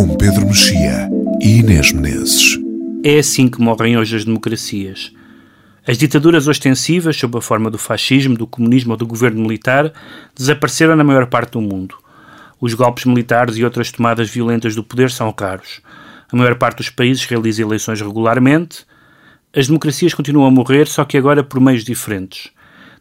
Com 0.00 0.16
Pedro 0.16 0.46
Mexia 0.46 1.10
e 1.42 1.58
Inês 1.58 1.92
Menezes. 1.92 2.58
É 3.04 3.18
assim 3.18 3.50
que 3.50 3.60
morrem 3.60 3.98
hoje 3.98 4.16
as 4.16 4.24
democracias. 4.24 5.12
As 5.86 5.98
ditaduras 5.98 6.48
ostensivas, 6.48 7.18
sob 7.18 7.36
a 7.36 7.42
forma 7.42 7.70
do 7.70 7.76
fascismo, 7.76 8.34
do 8.34 8.46
comunismo 8.46 8.92
ou 8.92 8.96
do 8.96 9.06
governo 9.06 9.42
militar, 9.42 9.92
desapareceram 10.34 10.96
na 10.96 11.04
maior 11.04 11.26
parte 11.26 11.52
do 11.52 11.60
mundo. 11.60 11.96
Os 12.58 12.72
golpes 12.72 13.04
militares 13.04 13.58
e 13.58 13.64
outras 13.64 13.92
tomadas 13.92 14.30
violentas 14.30 14.74
do 14.74 14.82
poder 14.82 15.10
são 15.10 15.34
raros. 15.38 15.82
A 16.32 16.34
maior 16.34 16.54
parte 16.54 16.78
dos 16.78 16.88
países 16.88 17.26
realiza 17.26 17.60
eleições 17.60 18.00
regularmente. 18.00 18.86
As 19.54 19.66
democracias 19.66 20.14
continuam 20.14 20.46
a 20.46 20.50
morrer, 20.50 20.88
só 20.88 21.04
que 21.04 21.18
agora 21.18 21.44
por 21.44 21.60
meios 21.60 21.84
diferentes. 21.84 22.50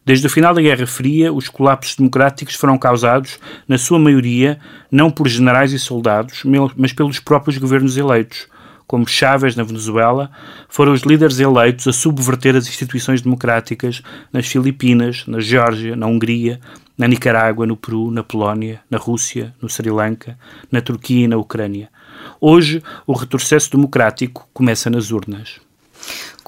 Desde 0.10 0.26
o 0.26 0.30
final 0.32 0.56
da 0.56 0.62
Guerra 0.62 0.88
Fria, 0.88 1.32
os 1.32 1.50
colapsos 1.50 1.96
democráticos 1.96 2.56
foram 2.56 2.80
causados, 2.80 3.38
na 3.68 3.78
sua 3.78 4.00
maioria, 4.00 4.60
não 4.92 5.12
por 5.12 5.28
generais 5.28 5.72
e 5.72 5.78
soldados, 5.78 6.42
mas 6.76 6.92
pelos 6.92 7.20
próprios 7.20 7.60
governos 7.60 7.96
eleitos. 7.96 8.48
Como 8.88 9.08
Chávez 9.08 9.56
na 9.56 9.62
Venezuela, 9.62 10.32
foram 10.68 10.94
os 10.94 11.02
líderes 11.02 11.40
eleitos 11.40 11.88
a 11.88 11.94
subverter 11.94 12.56
as 12.56 12.68
instituições 12.68 13.22
democráticas 13.22 14.02
nas 14.34 14.48
Filipinas, 14.48 15.26
na 15.28 15.40
Geórgia, 15.40 15.96
na 15.96 16.08
Hungria, 16.08 16.60
na 16.98 17.08
Nicarágua, 17.08 17.68
no 17.68 17.78
Peru, 17.78 18.10
na 18.10 18.24
Polónia, 18.24 18.82
na 18.90 18.98
Rússia, 18.98 19.54
no 19.62 19.70
Sri 19.70 19.92
Lanka, 19.92 20.40
na 20.72 20.82
Turquia 20.82 21.26
e 21.26 21.28
na 21.28 21.38
Ucrânia. 21.38 21.88
Hoje, 22.42 22.82
o 23.06 23.14
retrocesso 23.14 23.70
democrático 23.70 24.50
começa 24.56 24.90
nas 24.90 25.12
urnas. 25.12 25.62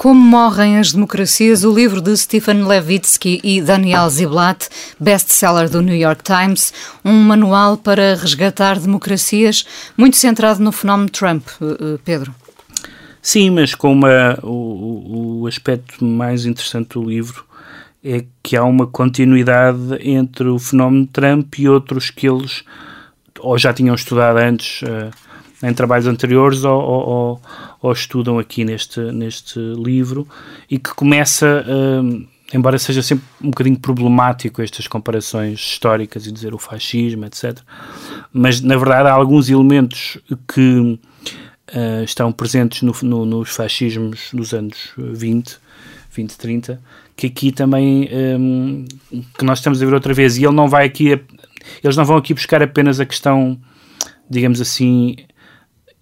Como 0.01 0.19
morrem 0.19 0.79
as 0.79 0.93
democracias, 0.93 1.63
o 1.63 1.71
livro 1.71 2.01
de 2.01 2.17
Stephen 2.17 2.65
Levitsky 2.65 3.39
e 3.43 3.61
Daniel 3.61 4.09
Ziblatt, 4.09 4.67
best-seller 4.99 5.69
do 5.69 5.79
New 5.79 5.95
York 5.95 6.23
Times, 6.23 6.73
um 7.05 7.13
manual 7.13 7.77
para 7.77 8.15
resgatar 8.15 8.79
democracias, 8.79 9.63
muito 9.95 10.17
centrado 10.17 10.59
no 10.63 10.71
fenómeno 10.71 11.07
Trump, 11.07 11.47
eh, 11.61 11.65
eh, 11.79 11.99
Pedro. 12.03 12.33
Sim, 13.21 13.51
mas 13.51 13.75
com 13.75 13.93
uma, 13.93 14.39
o, 14.41 15.41
o 15.41 15.45
aspecto 15.47 16.03
mais 16.03 16.47
interessante 16.47 16.93
do 16.93 17.03
livro 17.03 17.45
é 18.03 18.25
que 18.41 18.57
há 18.57 18.63
uma 18.63 18.87
continuidade 18.87 19.99
entre 20.01 20.47
o 20.47 20.57
fenómeno 20.57 21.05
Trump 21.13 21.59
e 21.59 21.69
outros 21.69 22.09
que 22.09 22.27
eles 22.27 22.63
ou 23.39 23.55
já 23.55 23.71
tinham 23.71 23.93
estudado 23.93 24.37
antes 24.39 24.81
uh, 24.81 25.11
em 25.63 25.73
trabalhos 25.73 26.07
anteriores 26.07 26.63
ou, 26.63 26.81
ou, 26.81 27.41
ou, 27.81 27.91
estudam 27.91 28.39
aqui 28.39 28.65
neste, 28.65 28.99
neste 28.99 29.59
livro 29.59 30.27
e 30.69 30.79
que 30.79 30.93
começa, 30.93 31.63
uh, 31.67 32.27
embora 32.53 32.79
seja 32.79 33.01
sempre 33.01 33.25
um 33.41 33.49
bocadinho 33.51 33.79
problemático 33.79 34.61
estas 34.61 34.87
comparações 34.87 35.59
históricas 35.59 36.25
e 36.25 36.31
dizer 36.31 36.53
o 36.53 36.57
fascismo, 36.57 37.25
etc. 37.25 37.59
Mas 38.33 38.61
na 38.61 38.75
verdade 38.75 39.09
há 39.09 39.13
alguns 39.13 39.49
elementos 39.49 40.17
que 40.47 40.99
uh, 41.75 42.03
estão 42.03 42.31
presentes 42.31 42.81
no, 42.81 42.93
no, 43.03 43.25
nos 43.25 43.49
fascismos 43.49 44.29
dos 44.33 44.53
anos 44.53 44.91
20, 44.97 45.57
20, 46.11 46.37
30 46.37 46.81
que 47.15 47.27
aqui 47.27 47.51
também 47.51 48.09
um, 48.39 48.85
que 49.37 49.45
nós 49.45 49.59
estamos 49.59 49.81
a 49.81 49.85
ver 49.85 49.93
outra 49.93 50.13
vez 50.13 50.37
e 50.37 50.43
ele 50.43 50.55
não 50.55 50.67
vai 50.67 50.87
aqui 50.87 51.21
eles 51.83 51.95
não 51.95 52.03
vão 52.03 52.17
aqui 52.17 52.33
buscar 52.33 52.63
apenas 52.63 52.99
a 52.99 53.05
questão 53.05 53.59
digamos 54.27 54.59
assim 54.59 55.15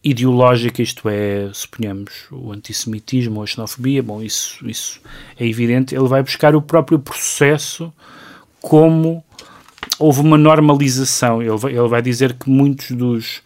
ideológica, 0.04 0.82
isto 0.82 1.10
é, 1.10 1.50
suponhamos, 1.54 2.28
o 2.32 2.52
antissemitismo 2.52 3.38
ou 3.38 3.44
a 3.44 3.48
xenofobia, 3.48 4.02
bom, 4.02 4.22
isso, 4.22 4.68
isso 4.68 5.02
é 5.38 5.46
evidente, 5.46 5.94
ele 5.94 6.08
vai 6.08 6.24
buscar 6.24 6.56
o 6.56 6.62
próprio 6.62 7.00
processo 7.00 7.92
como 8.62 9.24
houve 9.98 10.22
uma 10.22 10.38
normalização. 10.38 11.42
Ele 11.42 11.58
vai, 11.58 11.72
ele 11.74 11.88
vai 11.88 12.02
dizer 12.02 12.34
que 12.34 12.50
muitos 12.50 12.92
dos, 12.92 13.42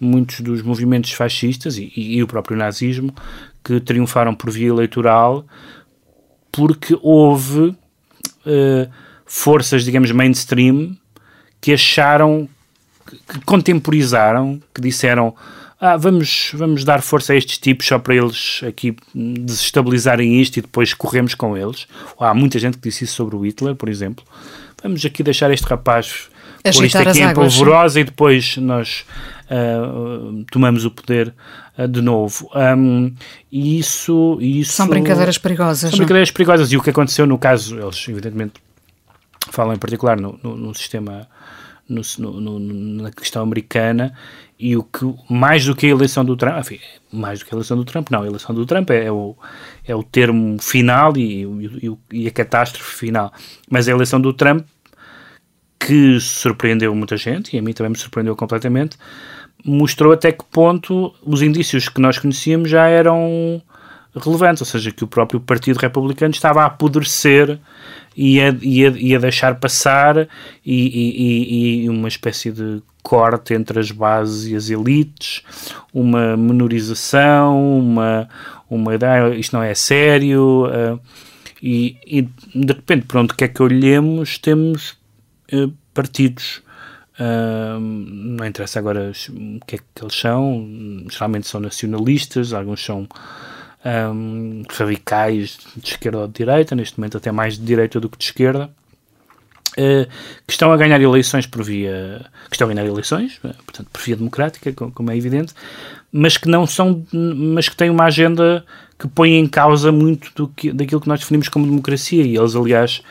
muitos 0.00 0.40
dos 0.40 0.62
movimentos 0.62 1.12
fascistas 1.12 1.76
e, 1.76 1.92
e, 1.94 2.16
e 2.16 2.22
o 2.22 2.26
próprio 2.26 2.56
nazismo 2.56 3.14
que 3.62 3.80
triunfaram 3.80 4.34
por 4.34 4.50
via 4.50 4.68
eleitoral 4.68 5.44
porque 6.50 6.98
houve 7.02 7.68
uh, 7.68 8.90
forças, 9.26 9.84
digamos, 9.84 10.10
mainstream 10.10 10.96
que 11.60 11.72
acharam, 11.72 12.48
que 13.06 13.40
contemporizaram, 13.44 14.60
que 14.74 14.80
disseram 14.80 15.34
ah, 15.80 15.96
vamos, 15.96 16.50
vamos 16.54 16.84
dar 16.84 17.02
força 17.02 17.32
a 17.32 17.36
estes 17.36 17.58
tipos 17.58 17.86
só 17.86 17.98
para 17.98 18.14
eles 18.14 18.60
aqui 18.66 18.96
desestabilizarem 19.14 20.40
isto 20.40 20.56
e 20.56 20.62
depois 20.62 20.92
corremos 20.92 21.34
com 21.34 21.56
eles. 21.56 21.86
Há 22.18 22.34
muita 22.34 22.58
gente 22.58 22.78
que 22.78 22.88
disse 22.88 23.04
isso 23.04 23.14
sobre 23.14 23.36
o 23.36 23.46
Hitler, 23.46 23.76
por 23.76 23.88
exemplo. 23.88 24.24
Vamos 24.82 25.04
aqui 25.04 25.22
deixar 25.22 25.50
este 25.52 25.66
rapaz 25.66 26.28
pôr 26.62 26.84
isto 26.84 26.98
aqui 26.98 27.22
em 27.22 27.32
polvorosa 27.32 28.00
e 28.00 28.04
depois 28.04 28.56
nós 28.56 29.04
uh, 29.44 30.44
tomamos 30.50 30.84
o 30.84 30.90
poder 30.90 31.32
uh, 31.78 31.86
de 31.86 32.02
novo. 32.02 32.50
Um, 32.76 33.14
e 33.50 33.78
isso, 33.78 34.36
isso... 34.40 34.72
São 34.72 34.88
brincadeiras 34.88 35.38
perigosas. 35.38 35.90
São 35.90 35.98
brincadeiras 35.98 36.30
perigosas. 36.32 36.72
E 36.72 36.76
o 36.76 36.82
que 36.82 36.90
aconteceu 36.90 37.26
no 37.26 37.38
caso, 37.38 37.78
eles 37.78 38.04
evidentemente 38.08 38.54
falam 39.50 39.74
em 39.74 39.78
particular 39.78 40.20
no, 40.20 40.38
no, 40.42 40.56
no 40.56 40.74
sistema 40.74 41.28
no, 41.88 42.02
no, 42.18 42.58
na 42.60 43.10
questão 43.10 43.42
americana 43.42 44.12
e 44.58 44.76
o 44.76 44.82
que 44.82 45.14
mais 45.30 45.64
do 45.64 45.76
que 45.76 45.86
a 45.86 45.90
eleição 45.90 46.24
do 46.24 46.36
Trump, 46.36 46.58
enfim, 46.58 46.80
mais 47.12 47.38
do 47.38 47.44
que 47.44 47.54
a 47.54 47.56
eleição 47.56 47.76
do 47.76 47.84
Trump, 47.84 48.10
não, 48.10 48.22
a 48.22 48.26
eleição 48.26 48.54
do 48.54 48.66
Trump 48.66 48.90
é, 48.90 49.04
é 49.04 49.12
o, 49.12 49.36
é 49.86 49.94
o 49.94 50.02
termo 50.02 50.60
final 50.60 51.16
e, 51.16 51.44
e, 51.44 51.96
e, 52.12 52.26
a 52.26 52.30
catástrofe 52.30 52.94
final, 52.94 53.32
mas 53.70 53.88
a 53.88 53.92
eleição 53.92 54.20
do 54.20 54.32
Trump 54.32 54.66
que 55.78 56.18
surpreendeu 56.20 56.94
muita 56.94 57.16
gente 57.16 57.54
e 57.54 57.58
a 57.58 57.62
mim 57.62 57.72
também 57.72 57.92
me 57.92 57.98
surpreendeu 57.98 58.34
completamente, 58.34 58.96
mostrou 59.64 60.12
até 60.12 60.32
que 60.32 60.44
ponto 60.44 61.14
os 61.22 61.40
indícios 61.40 61.88
que 61.88 62.00
nós 62.00 62.18
conhecíamos 62.18 62.68
já 62.68 62.88
eram 62.88 63.62
relevantes, 64.14 64.60
ou 64.60 64.66
seja, 64.66 64.90
que 64.90 65.04
o 65.04 65.06
próprio 65.06 65.40
Partido 65.40 65.78
Republicano 65.78 66.32
estava 66.32 66.62
a 66.62 66.66
apodrecer 66.66 67.58
e 68.16 68.40
a, 68.40 68.54
e 68.60 68.86
a, 68.86 68.90
e 68.90 69.14
a 69.14 69.18
deixar 69.18 69.54
passar 69.60 70.18
e, 70.18 70.26
e, 70.66 71.84
e, 71.84 71.88
uma 71.88 72.08
espécie 72.08 72.50
de 72.50 72.82
corte 73.08 73.54
entre 73.54 73.80
as 73.80 73.90
bases 73.90 74.50
e 74.50 74.54
as 74.54 74.68
elites, 74.68 75.42
uma 75.94 76.36
menorização, 76.36 77.78
uma, 77.78 78.28
uma 78.68 78.94
ideia, 78.94 79.34
isto 79.34 79.56
não 79.56 79.62
é 79.62 79.74
sério, 79.74 80.66
uh, 80.66 81.00
e, 81.62 81.96
e, 82.06 82.22
de 82.54 82.72
repente, 82.74 83.06
pronto, 83.06 83.32
o 83.32 83.34
que 83.34 83.44
é 83.44 83.48
que 83.48 83.62
olhemos, 83.62 84.36
temos 84.36 84.90
uh, 85.52 85.72
partidos 85.94 86.62
Uh, 87.20 87.80
não 87.80 88.46
interessa 88.46 88.78
agora 88.78 89.10
o 89.10 89.66
que 89.66 89.74
é 89.74 89.78
que 89.78 90.04
eles 90.04 90.14
são, 90.14 90.64
geralmente 91.10 91.48
são 91.48 91.60
nacionalistas, 91.60 92.52
alguns 92.52 92.84
são 92.84 93.08
um, 94.14 94.62
radicais 94.70 95.58
de 95.76 95.90
esquerda 95.94 96.18
ou 96.18 96.28
de 96.28 96.34
direita, 96.34 96.76
neste 96.76 96.96
momento 96.96 97.16
até 97.16 97.32
mais 97.32 97.58
de 97.58 97.64
direita 97.64 97.98
do 97.98 98.08
que 98.08 98.18
de 98.18 98.24
esquerda, 98.24 98.70
que 99.74 100.52
estão 100.52 100.72
a 100.72 100.76
ganhar 100.76 101.00
eleições 101.00 101.46
por 101.46 101.62
via. 101.62 102.24
que 102.48 102.54
estão 102.54 102.68
a 102.68 102.72
ganhar 102.72 102.86
eleições, 102.86 103.36
uh, 103.44 103.54
portanto, 103.64 103.88
por 103.92 104.02
via 104.02 104.16
democrática, 104.16 104.72
como 104.72 105.10
é 105.10 105.16
evidente, 105.16 105.54
mas 106.12 106.36
que 106.36 106.48
não 106.48 106.66
são. 106.66 107.04
mas 107.12 107.68
que 107.68 107.76
têm 107.76 107.90
uma 107.90 108.04
agenda 108.04 108.64
que 108.98 109.06
põe 109.06 109.34
em 109.36 109.46
causa 109.46 109.92
muito 109.92 110.32
do 110.34 110.48
que, 110.48 110.72
daquilo 110.72 111.00
que 111.00 111.08
nós 111.08 111.20
definimos 111.20 111.48
como 111.48 111.66
democracia. 111.66 112.24
E 112.24 112.36
eles, 112.36 112.56
aliás, 112.56 113.02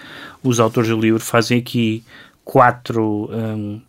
os 0.44 0.60
autores 0.60 0.90
do 0.90 1.00
livro 1.00 1.22
fazem 1.22 1.60
aqui 1.60 2.04
quatro. 2.44 3.30
Um, 3.32 3.82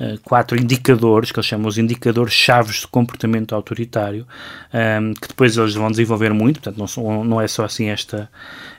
uh, 0.00 0.18
quatro 0.22 0.60
indicadores, 0.60 1.32
que 1.32 1.38
eles 1.38 1.46
chamam 1.46 1.68
os 1.68 1.78
indicadores 1.78 2.32
chaves 2.32 2.80
de 2.80 2.86
comportamento 2.86 3.54
autoritário, 3.54 4.26
um, 4.72 5.14
que 5.14 5.28
depois 5.28 5.56
eles 5.56 5.74
vão 5.74 5.90
desenvolver 5.90 6.32
muito, 6.32 6.60
portanto 6.60 6.78
não, 6.78 6.86
são, 6.86 7.24
não 7.24 7.40
é 7.40 7.48
só 7.48 7.64
assim 7.64 7.86
esta, 7.88 8.30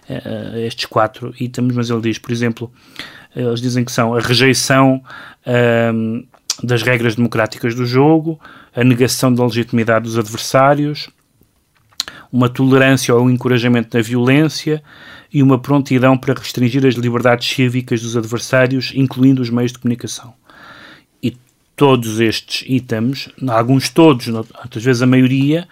uh, 0.09 0.57
estes 0.57 0.85
quatro 0.85 1.33
itens, 1.39 1.75
mas 1.75 1.89
ele 1.89 2.01
diz, 2.01 2.17
por 2.17 2.31
exemplo, 2.31 2.71
eles 3.41 3.61
dizem 3.61 3.83
que 3.85 3.91
são 3.91 4.15
a 4.15 4.19
rejeição 4.19 5.01
um, 5.45 5.51
ehm, 5.51 6.27
das 6.63 6.81
regras 6.81 7.15
democráticas 7.15 7.75
do 7.75 7.85
jogo, 7.85 8.39
a 8.75 8.83
negação 8.83 9.33
da 9.33 9.43
legitimidade 9.43 10.05
dos 10.05 10.17
adversários, 10.17 11.09
uma 12.31 12.49
tolerância 12.49 13.13
ou 13.13 13.25
um 13.25 13.29
encorajamento 13.29 13.89
da 13.95 14.01
violência 14.01 14.81
e 15.31 15.43
uma 15.43 15.59
prontidão 15.59 16.17
para 16.17 16.33
restringir 16.33 16.85
as 16.85 16.95
liberdades 16.95 17.47
cívicas 17.47 18.01
dos 18.01 18.17
adversários, 18.17 18.91
incluindo 18.95 19.41
os 19.41 19.49
meios 19.49 19.71
de 19.71 19.79
comunicação. 19.79 20.33
Todos 21.77 22.19
estes 22.19 22.67
itens, 22.67 23.29
alguns 23.47 23.87
todos, 23.87 24.27
outras 24.29 24.83
vezes 24.83 25.03
a 25.03 25.05
maioria, 25.05 25.67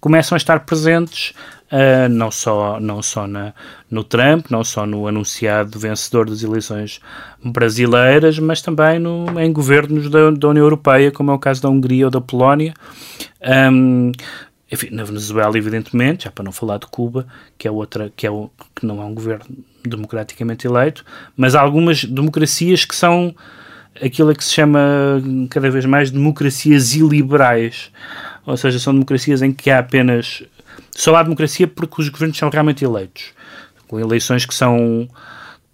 começam 0.00 0.34
a 0.34 0.38
estar 0.38 0.60
presentes 0.60 1.34
uh, 1.72 2.08
não 2.08 2.30
só, 2.30 2.78
não 2.78 3.02
só 3.02 3.26
na, 3.26 3.54
no 3.90 4.04
Trump, 4.04 4.46
não 4.50 4.62
só 4.62 4.86
no 4.86 5.08
anunciado 5.08 5.78
vencedor 5.78 6.28
das 6.28 6.42
eleições 6.42 7.00
brasileiras, 7.42 8.38
mas 8.38 8.60
também 8.60 8.98
no, 8.98 9.40
em 9.40 9.52
governos 9.52 10.10
da, 10.10 10.30
da 10.30 10.48
União 10.48 10.64
Europeia, 10.64 11.10
como 11.10 11.30
é 11.30 11.34
o 11.34 11.38
caso 11.38 11.62
da 11.62 11.68
Hungria 11.68 12.04
ou 12.04 12.10
da 12.10 12.20
Polónia. 12.20 12.74
Um, 13.72 14.12
enfim, 14.70 14.88
na 14.90 15.04
Venezuela, 15.04 15.56
evidentemente, 15.58 16.24
já 16.24 16.30
para 16.30 16.44
não 16.44 16.52
falar 16.52 16.78
de 16.78 16.86
Cuba, 16.86 17.26
que 17.58 17.68
é 17.68 17.70
outra, 17.70 18.10
que, 18.14 18.26
é 18.26 18.30
o, 18.30 18.50
que 18.74 18.86
não 18.86 19.02
é 19.02 19.04
um 19.04 19.14
governo 19.14 19.44
democraticamente 19.84 20.66
eleito, 20.66 21.04
mas 21.36 21.54
há 21.54 21.60
algumas 21.60 22.04
democracias 22.04 22.84
que 22.84 22.94
são 22.94 23.34
aquilo 24.00 24.34
que 24.34 24.42
se 24.42 24.52
chama 24.52 24.80
cada 25.50 25.70
vez 25.70 25.84
mais 25.84 26.10
democracias 26.10 26.94
iliberais. 26.94 27.90
Ou 28.46 28.56
seja, 28.56 28.78
são 28.78 28.92
democracias 28.92 29.42
em 29.42 29.52
que 29.52 29.70
há 29.70 29.78
apenas. 29.78 30.42
Só 30.94 31.16
há 31.16 31.22
democracia 31.22 31.66
porque 31.66 32.00
os 32.00 32.08
governos 32.08 32.36
são 32.36 32.50
realmente 32.50 32.84
eleitos. 32.84 33.32
Com 33.88 33.98
eleições 33.98 34.44
que 34.44 34.54
são, 34.54 35.08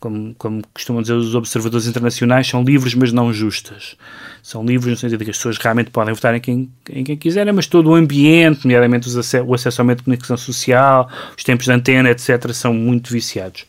como, 0.00 0.34
como 0.36 0.62
costumam 0.72 1.02
dizer 1.02 1.14
os 1.14 1.34
observadores 1.34 1.86
internacionais, 1.86 2.46
são 2.46 2.62
livres, 2.62 2.94
mas 2.94 3.12
não 3.12 3.32
justas. 3.32 3.96
São 4.42 4.64
livres 4.64 4.92
no 4.92 4.96
sentido 4.96 5.18
de 5.18 5.24
que 5.24 5.30
as 5.30 5.36
pessoas 5.36 5.58
realmente 5.58 5.90
podem 5.90 6.14
votar 6.14 6.34
em 6.34 6.40
quem, 6.40 6.70
em 6.90 7.04
quem 7.04 7.16
quiserem, 7.16 7.52
mas 7.52 7.66
todo 7.66 7.90
o 7.90 7.94
ambiente, 7.94 8.64
nomeadamente 8.64 9.08
os 9.08 9.34
o 9.34 9.54
acesso 9.54 9.80
ao 9.80 9.86
meio 9.86 9.96
de 9.96 10.04
comunicação 10.04 10.36
social, 10.36 11.10
os 11.36 11.44
tempos 11.44 11.66
de 11.66 11.72
antena, 11.72 12.10
etc., 12.10 12.52
são 12.52 12.72
muito 12.72 13.12
viciados. 13.12 13.66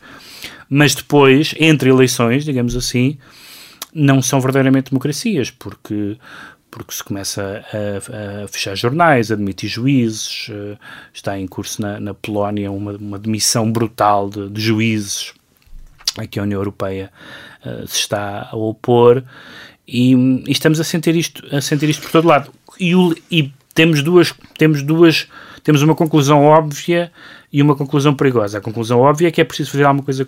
Mas 0.68 0.94
depois, 0.94 1.54
entre 1.58 1.90
eleições, 1.90 2.44
digamos 2.44 2.76
assim, 2.76 3.18
não 3.92 4.22
são 4.22 4.40
verdadeiramente 4.40 4.90
democracias, 4.90 5.50
porque 5.50 6.16
porque 6.70 6.94
se 6.94 7.02
começa 7.02 7.64
a, 7.72 8.44
a, 8.44 8.48
fechar 8.48 8.76
jornais, 8.76 9.30
a 9.30 9.36
demitir 9.36 9.68
juízes, 9.68 10.48
uh, 10.48 10.78
está 11.12 11.38
em 11.38 11.46
curso 11.46 11.82
na, 11.82 11.98
na 11.98 12.14
Polónia 12.14 12.70
uma, 12.70 12.92
uma, 12.92 13.18
demissão 13.18 13.70
brutal 13.70 14.30
de, 14.30 14.48
de, 14.48 14.60
juízes 14.60 15.32
a 16.16 16.26
que 16.26 16.38
a 16.38 16.42
União 16.42 16.60
Europeia 16.60 17.10
uh, 17.64 17.86
se 17.86 17.98
está 17.98 18.48
a 18.50 18.56
opor. 18.56 19.24
E, 19.86 20.14
e, 20.14 20.52
estamos 20.52 20.80
a 20.80 20.84
sentir 20.84 21.16
isto 21.16 21.44
a 21.54 21.60
sentir 21.60 21.88
isto 21.88 22.02
por 22.02 22.10
todo 22.10 22.28
lado. 22.28 22.52
E, 22.78 22.94
o, 22.94 23.14
e 23.30 23.52
temos 23.74 24.02
duas 24.02 24.32
temos 24.56 24.82
duas 24.82 25.28
temos 25.62 25.82
uma 25.82 25.94
conclusão 25.94 26.44
óbvia 26.44 27.12
e 27.52 27.60
uma 27.60 27.74
conclusão 27.74 28.14
perigosa. 28.14 28.58
A 28.58 28.60
conclusão 28.60 29.00
óbvia 29.00 29.28
é 29.28 29.30
que 29.30 29.40
é 29.40 29.44
preciso 29.44 29.72
fazer 29.72 29.84
alguma 29.84 30.04
coisa 30.04 30.26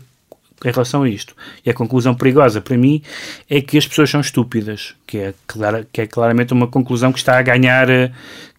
em 0.64 0.70
relação 0.70 1.02
a 1.02 1.08
isto. 1.08 1.34
E 1.64 1.70
a 1.70 1.74
conclusão 1.74 2.14
perigosa 2.14 2.60
para 2.60 2.76
mim 2.76 3.02
é 3.48 3.60
que 3.60 3.78
as 3.78 3.86
pessoas 3.86 4.10
são 4.10 4.20
estúpidas, 4.20 4.94
que 5.06 5.18
é, 5.18 5.34
clara, 5.46 5.86
que 5.92 6.00
é 6.00 6.06
claramente 6.06 6.52
uma 6.52 6.66
conclusão 6.66 7.12
que 7.12 7.18
está 7.18 7.38
a 7.38 7.42
ganhar, 7.42 7.86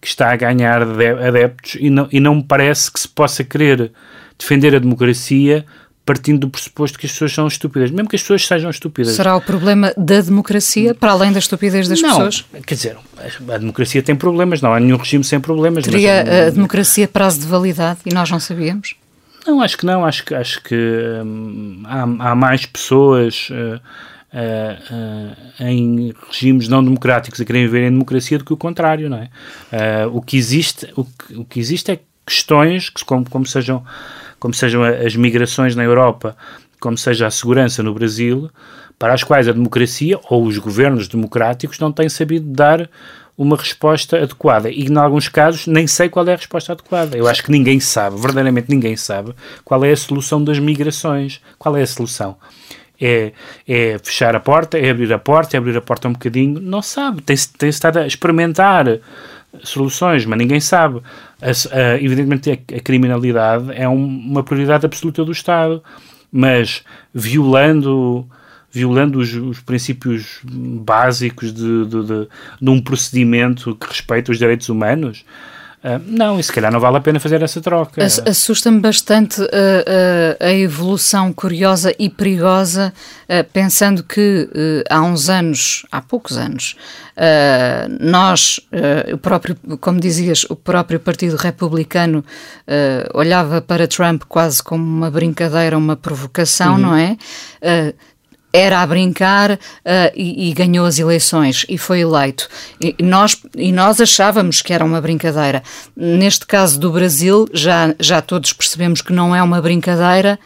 que 0.00 0.06
está 0.06 0.32
a 0.32 0.36
ganhar 0.36 0.82
adeptos 0.82 1.76
e 1.80 1.90
não, 1.90 2.08
e 2.12 2.20
não 2.20 2.36
me 2.36 2.42
parece 2.42 2.90
que 2.90 3.00
se 3.00 3.08
possa 3.08 3.42
querer 3.42 3.92
defender 4.38 4.74
a 4.74 4.78
democracia 4.78 5.64
partindo 6.04 6.40
do 6.40 6.50
pressuposto 6.50 6.98
que 6.98 7.06
as 7.06 7.12
pessoas 7.12 7.32
são 7.32 7.46
estúpidas, 7.46 7.90
mesmo 7.90 8.08
que 8.08 8.16
as 8.16 8.22
pessoas 8.22 8.46
sejam 8.46 8.70
estúpidas. 8.70 9.14
Será 9.14 9.36
o 9.36 9.40
problema 9.40 9.92
da 9.96 10.20
democracia, 10.20 10.94
para 10.94 11.12
além 11.12 11.32
da 11.32 11.38
estupidez 11.38 11.88
das 11.88 12.00
não, 12.02 12.10
pessoas? 12.10 12.44
Quer 12.66 12.74
dizer, 12.74 12.96
a 13.48 13.58
democracia 13.58 14.02
tem 14.02 14.14
problemas, 14.14 14.60
não 14.60 14.74
há 14.74 14.80
nenhum 14.80 14.98
regime 14.98 15.24
sem 15.24 15.40
problemas. 15.40 15.84
Teria 15.84 16.22
mas, 16.26 16.48
a 16.48 16.50
democracia 16.50 17.08
prazo 17.08 17.40
de 17.40 17.46
validade 17.46 18.00
e 18.04 18.12
nós 18.12 18.30
não 18.30 18.38
sabíamos? 18.38 18.96
Não, 19.46 19.60
acho 19.60 19.76
que 19.76 19.86
não. 19.86 20.04
Acho, 20.04 20.34
acho 20.34 20.62
que 20.62 20.74
hum, 21.24 21.82
há, 21.84 22.02
há, 22.30 22.34
mais 22.34 22.64
pessoas 22.64 23.48
uh, 23.50 23.80
uh, 24.32 24.94
uh, 24.94 25.64
em 25.64 26.14
regimes 26.28 26.68
não 26.68 26.82
democráticos 26.82 27.40
a 27.40 27.44
querem 27.44 27.66
viver 27.66 27.86
em 27.86 27.90
democracia 27.90 28.38
do 28.38 28.44
que 28.44 28.52
o 28.52 28.56
contrário, 28.56 29.08
não 29.10 29.18
é? 29.18 29.28
o, 30.12 30.20
que 30.20 30.36
existe, 30.36 30.90
o, 30.96 31.04
que, 31.04 31.36
o 31.36 31.44
que 31.44 31.60
existe 31.60 31.90
é 31.90 32.00
questões 32.26 32.88
que, 32.88 33.04
como, 33.04 33.28
como, 33.28 33.46
sejam, 33.46 33.84
como 34.40 34.54
sejam 34.54 34.82
as 34.82 35.14
migrações 35.14 35.76
na 35.76 35.84
Europa, 35.84 36.36
como 36.80 36.96
seja 36.96 37.26
a 37.26 37.30
segurança 37.30 37.82
no 37.82 37.92
Brasil, 37.92 38.50
para 38.98 39.12
as 39.12 39.22
quais 39.22 39.48
a 39.48 39.52
democracia 39.52 40.18
ou 40.30 40.44
os 40.44 40.58
governos 40.58 41.08
democráticos 41.08 41.78
não 41.78 41.92
têm 41.92 42.08
sabido 42.08 42.46
dar 42.46 42.88
uma 43.36 43.56
resposta 43.56 44.16
adequada. 44.16 44.70
E, 44.70 44.86
em 44.86 44.96
alguns 44.96 45.28
casos, 45.28 45.66
nem 45.66 45.86
sei 45.86 46.08
qual 46.08 46.26
é 46.28 46.34
a 46.34 46.36
resposta 46.36 46.72
adequada. 46.72 47.16
Eu 47.16 47.26
acho 47.26 47.42
que 47.42 47.50
ninguém 47.50 47.80
sabe, 47.80 48.16
verdadeiramente 48.16 48.70
ninguém 48.70 48.96
sabe, 48.96 49.34
qual 49.64 49.84
é 49.84 49.92
a 49.92 49.96
solução 49.96 50.42
das 50.42 50.58
migrações. 50.58 51.40
Qual 51.58 51.76
é 51.76 51.82
a 51.82 51.86
solução? 51.86 52.36
É, 53.00 53.32
é 53.66 53.98
fechar 54.02 54.36
a 54.36 54.40
porta, 54.40 54.78
é 54.78 54.88
abrir 54.90 55.12
a 55.12 55.18
porta, 55.18 55.56
é 55.56 55.58
abrir 55.58 55.76
a 55.76 55.80
porta 55.80 56.08
um 56.08 56.12
bocadinho. 56.12 56.60
Não 56.60 56.80
sabe. 56.80 57.22
Tem-se 57.22 57.52
tem 57.52 57.68
estado 57.68 57.98
a 57.98 58.06
experimentar 58.06 59.00
soluções, 59.62 60.24
mas 60.24 60.38
ninguém 60.38 60.60
sabe. 60.60 61.00
A, 61.42 61.76
a, 61.76 61.96
evidentemente, 61.96 62.50
a, 62.50 62.76
a 62.76 62.80
criminalidade 62.80 63.72
é 63.74 63.88
um, 63.88 64.04
uma 64.04 64.42
prioridade 64.42 64.86
absoluta 64.86 65.24
do 65.24 65.32
Estado, 65.32 65.82
mas 66.30 66.82
violando 67.12 68.26
violando 68.74 69.20
os, 69.20 69.32
os 69.34 69.60
princípios 69.60 70.40
básicos 70.42 71.54
de, 71.54 71.86
de, 71.86 72.02
de, 72.02 72.28
de, 72.60 72.70
um 72.70 72.82
procedimento 72.82 73.76
que 73.76 73.86
respeita 73.86 74.32
os 74.32 74.38
direitos 74.38 74.68
humanos, 74.68 75.24
uh, 75.84 76.02
não, 76.04 76.40
e 76.40 76.42
se 76.42 76.52
calhar 76.52 76.72
não 76.72 76.80
vale 76.80 76.96
a 76.96 77.00
pena 77.00 77.20
fazer 77.20 77.40
essa 77.40 77.60
troca. 77.60 78.04
Assusta-me 78.04 78.80
bastante 78.80 79.40
uh, 79.40 79.44
uh, 79.44 80.44
a 80.44 80.52
evolução 80.52 81.32
curiosa 81.32 81.94
e 81.96 82.10
perigosa, 82.10 82.92
pensando 83.52 84.02
que 84.02 84.48
há 84.90 85.00
uns 85.00 85.30
anos, 85.30 85.86
há 85.90 86.00
poucos 86.00 86.36
anos, 86.36 86.76
nós, 88.00 88.60
o 89.12 89.16
próprio, 89.16 89.56
como 89.80 89.98
dizias, 89.98 90.44
o 90.50 90.54
próprio 90.54 91.00
Partido 91.00 91.36
Republicano 91.36 92.22
olhava 93.14 93.62
para 93.62 93.88
Trump 93.88 94.24
quase 94.28 94.62
como 94.62 94.84
uma 94.84 95.10
brincadeira, 95.10 95.78
uma 95.78 95.96
provocação, 95.96 96.74
uhum. 96.74 96.80
não 96.80 96.94
é? 96.94 97.16
Era 98.54 98.82
a 98.82 98.86
brincar 98.86 99.50
uh, 99.50 99.58
e, 100.14 100.48
e, 100.48 100.54
ganhou 100.54 100.86
as 100.86 101.00
eleições 101.00 101.66
e 101.68 101.76
foi 101.76 102.02
eleito. 102.02 102.48
E 102.80 102.94
nós, 103.02 103.36
e 103.56 103.72
nós 103.72 104.00
achávamos 104.00 104.62
que 104.62 104.72
era 104.72 104.84
uma 104.84 105.00
brincadeira. 105.00 105.60
Neste 105.96 106.46
caso 106.46 106.78
do 106.78 106.92
Brasil, 106.92 107.48
já, 107.52 107.92
já 107.98 108.22
todos 108.22 108.52
percebemos 108.52 109.02
que 109.02 109.12
não 109.12 109.34
é 109.34 109.42
uma 109.42 109.60
brincadeira 109.60 110.38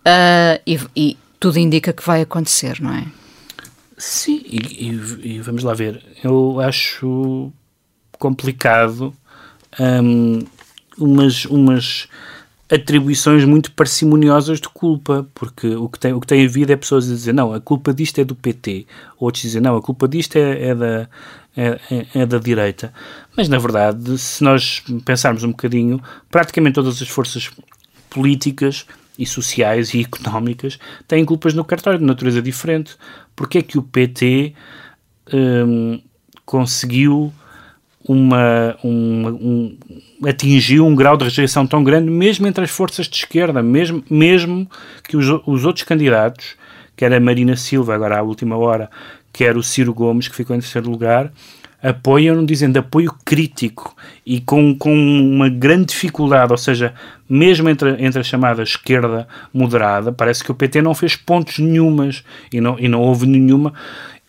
uh, 0.00 0.60
e, 0.66 0.80
e, 0.96 1.16
tudo 1.38 1.60
indica 1.60 1.92
que 1.92 2.04
vai 2.04 2.22
acontecer, 2.22 2.80
não 2.80 2.94
é? 2.94 3.04
Sim, 3.96 4.42
e, 4.44 5.40
vamos 5.40 5.62
lá 5.62 5.72
ver. 5.72 6.02
Eu 6.24 6.58
acho 6.60 7.52
complicado 8.18 9.14
um, 9.78 10.40
umas. 10.98 11.44
umas 11.44 12.08
atribuições 12.70 13.44
muito 13.44 13.72
parcimoniosas 13.72 14.60
de 14.60 14.68
culpa, 14.68 15.26
porque 15.34 15.68
o 15.74 15.88
que 15.88 15.98
tem, 15.98 16.12
o 16.12 16.20
que 16.20 16.26
tem 16.26 16.44
havido 16.44 16.72
é 16.72 16.76
pessoas 16.76 17.10
a 17.10 17.14
dizer 17.14 17.34
não, 17.34 17.52
a 17.52 17.60
culpa 17.60 17.92
disto 17.92 18.18
é 18.20 18.24
do 18.24 18.34
PT, 18.34 18.86
outros 19.18 19.42
dizem 19.42 19.60
não, 19.60 19.76
a 19.76 19.82
culpa 19.82 20.08
disto 20.08 20.36
é, 20.36 20.68
é 20.68 20.74
da, 20.74 21.08
é, 21.56 21.80
é, 21.90 22.06
é, 22.14 22.26
da 22.26 22.38
direita. 22.38 22.92
Mas, 23.36 23.48
na 23.48 23.58
verdade, 23.58 24.16
se 24.18 24.42
nós 24.42 24.82
pensarmos 25.04 25.44
um 25.44 25.50
bocadinho, 25.50 26.02
praticamente 26.30 26.74
todas 26.74 27.02
as 27.02 27.08
forças 27.08 27.50
políticas 28.08 28.86
e 29.18 29.26
sociais 29.26 29.92
e 29.94 30.00
económicas 30.00 30.78
têm 31.06 31.24
culpas 31.24 31.54
no 31.54 31.64
cartório 31.64 31.98
de 31.98 32.04
natureza 32.04 32.40
diferente. 32.40 32.96
Porque 33.36 33.58
é 33.58 33.62
que 33.62 33.78
o 33.78 33.82
PT 33.82 34.54
hum, 35.32 36.00
conseguiu 36.44 37.32
uma, 38.06 38.76
um, 38.84 39.76
atingiu 40.24 40.86
um 40.86 40.94
grau 40.94 41.16
de 41.16 41.24
rejeição 41.24 41.66
tão 41.66 41.82
grande, 41.84 42.10
mesmo 42.10 42.46
entre 42.46 42.64
as 42.64 42.70
forças 42.70 43.06
de 43.06 43.16
esquerda, 43.16 43.62
mesmo, 43.62 44.02
mesmo 44.10 44.68
que 45.04 45.16
os, 45.16 45.26
os 45.46 45.64
outros 45.64 45.84
candidatos, 45.84 46.56
que 46.96 47.04
era 47.04 47.16
a 47.16 47.20
Marina 47.20 47.56
Silva, 47.56 47.94
agora 47.94 48.18
à 48.18 48.22
última 48.22 48.56
hora, 48.56 48.90
que 49.32 49.44
era 49.44 49.58
o 49.58 49.62
Ciro 49.62 49.94
Gomes, 49.94 50.28
que 50.28 50.36
ficou 50.36 50.54
em 50.54 50.60
terceiro 50.60 50.90
lugar, 50.90 51.32
apoiam, 51.82 52.44
dizendo 52.44 52.76
apoio 52.78 53.12
crítico 53.24 53.94
e 54.24 54.40
com, 54.40 54.76
com 54.76 54.94
uma 54.94 55.48
grande 55.48 55.86
dificuldade, 55.86 56.52
ou 56.52 56.58
seja, 56.58 56.94
mesmo 57.28 57.68
entre, 57.68 57.96
entre 57.98 58.20
a 58.20 58.24
chamada 58.24 58.62
esquerda 58.62 59.26
moderada, 59.52 60.12
parece 60.12 60.44
que 60.44 60.52
o 60.52 60.54
PT 60.54 60.80
não 60.80 60.94
fez 60.94 61.16
pontos 61.16 61.58
nenhumas 61.58 62.22
e 62.52 62.60
não, 62.60 62.78
e 62.78 62.86
não 62.86 63.00
houve 63.00 63.26
nenhuma 63.26 63.72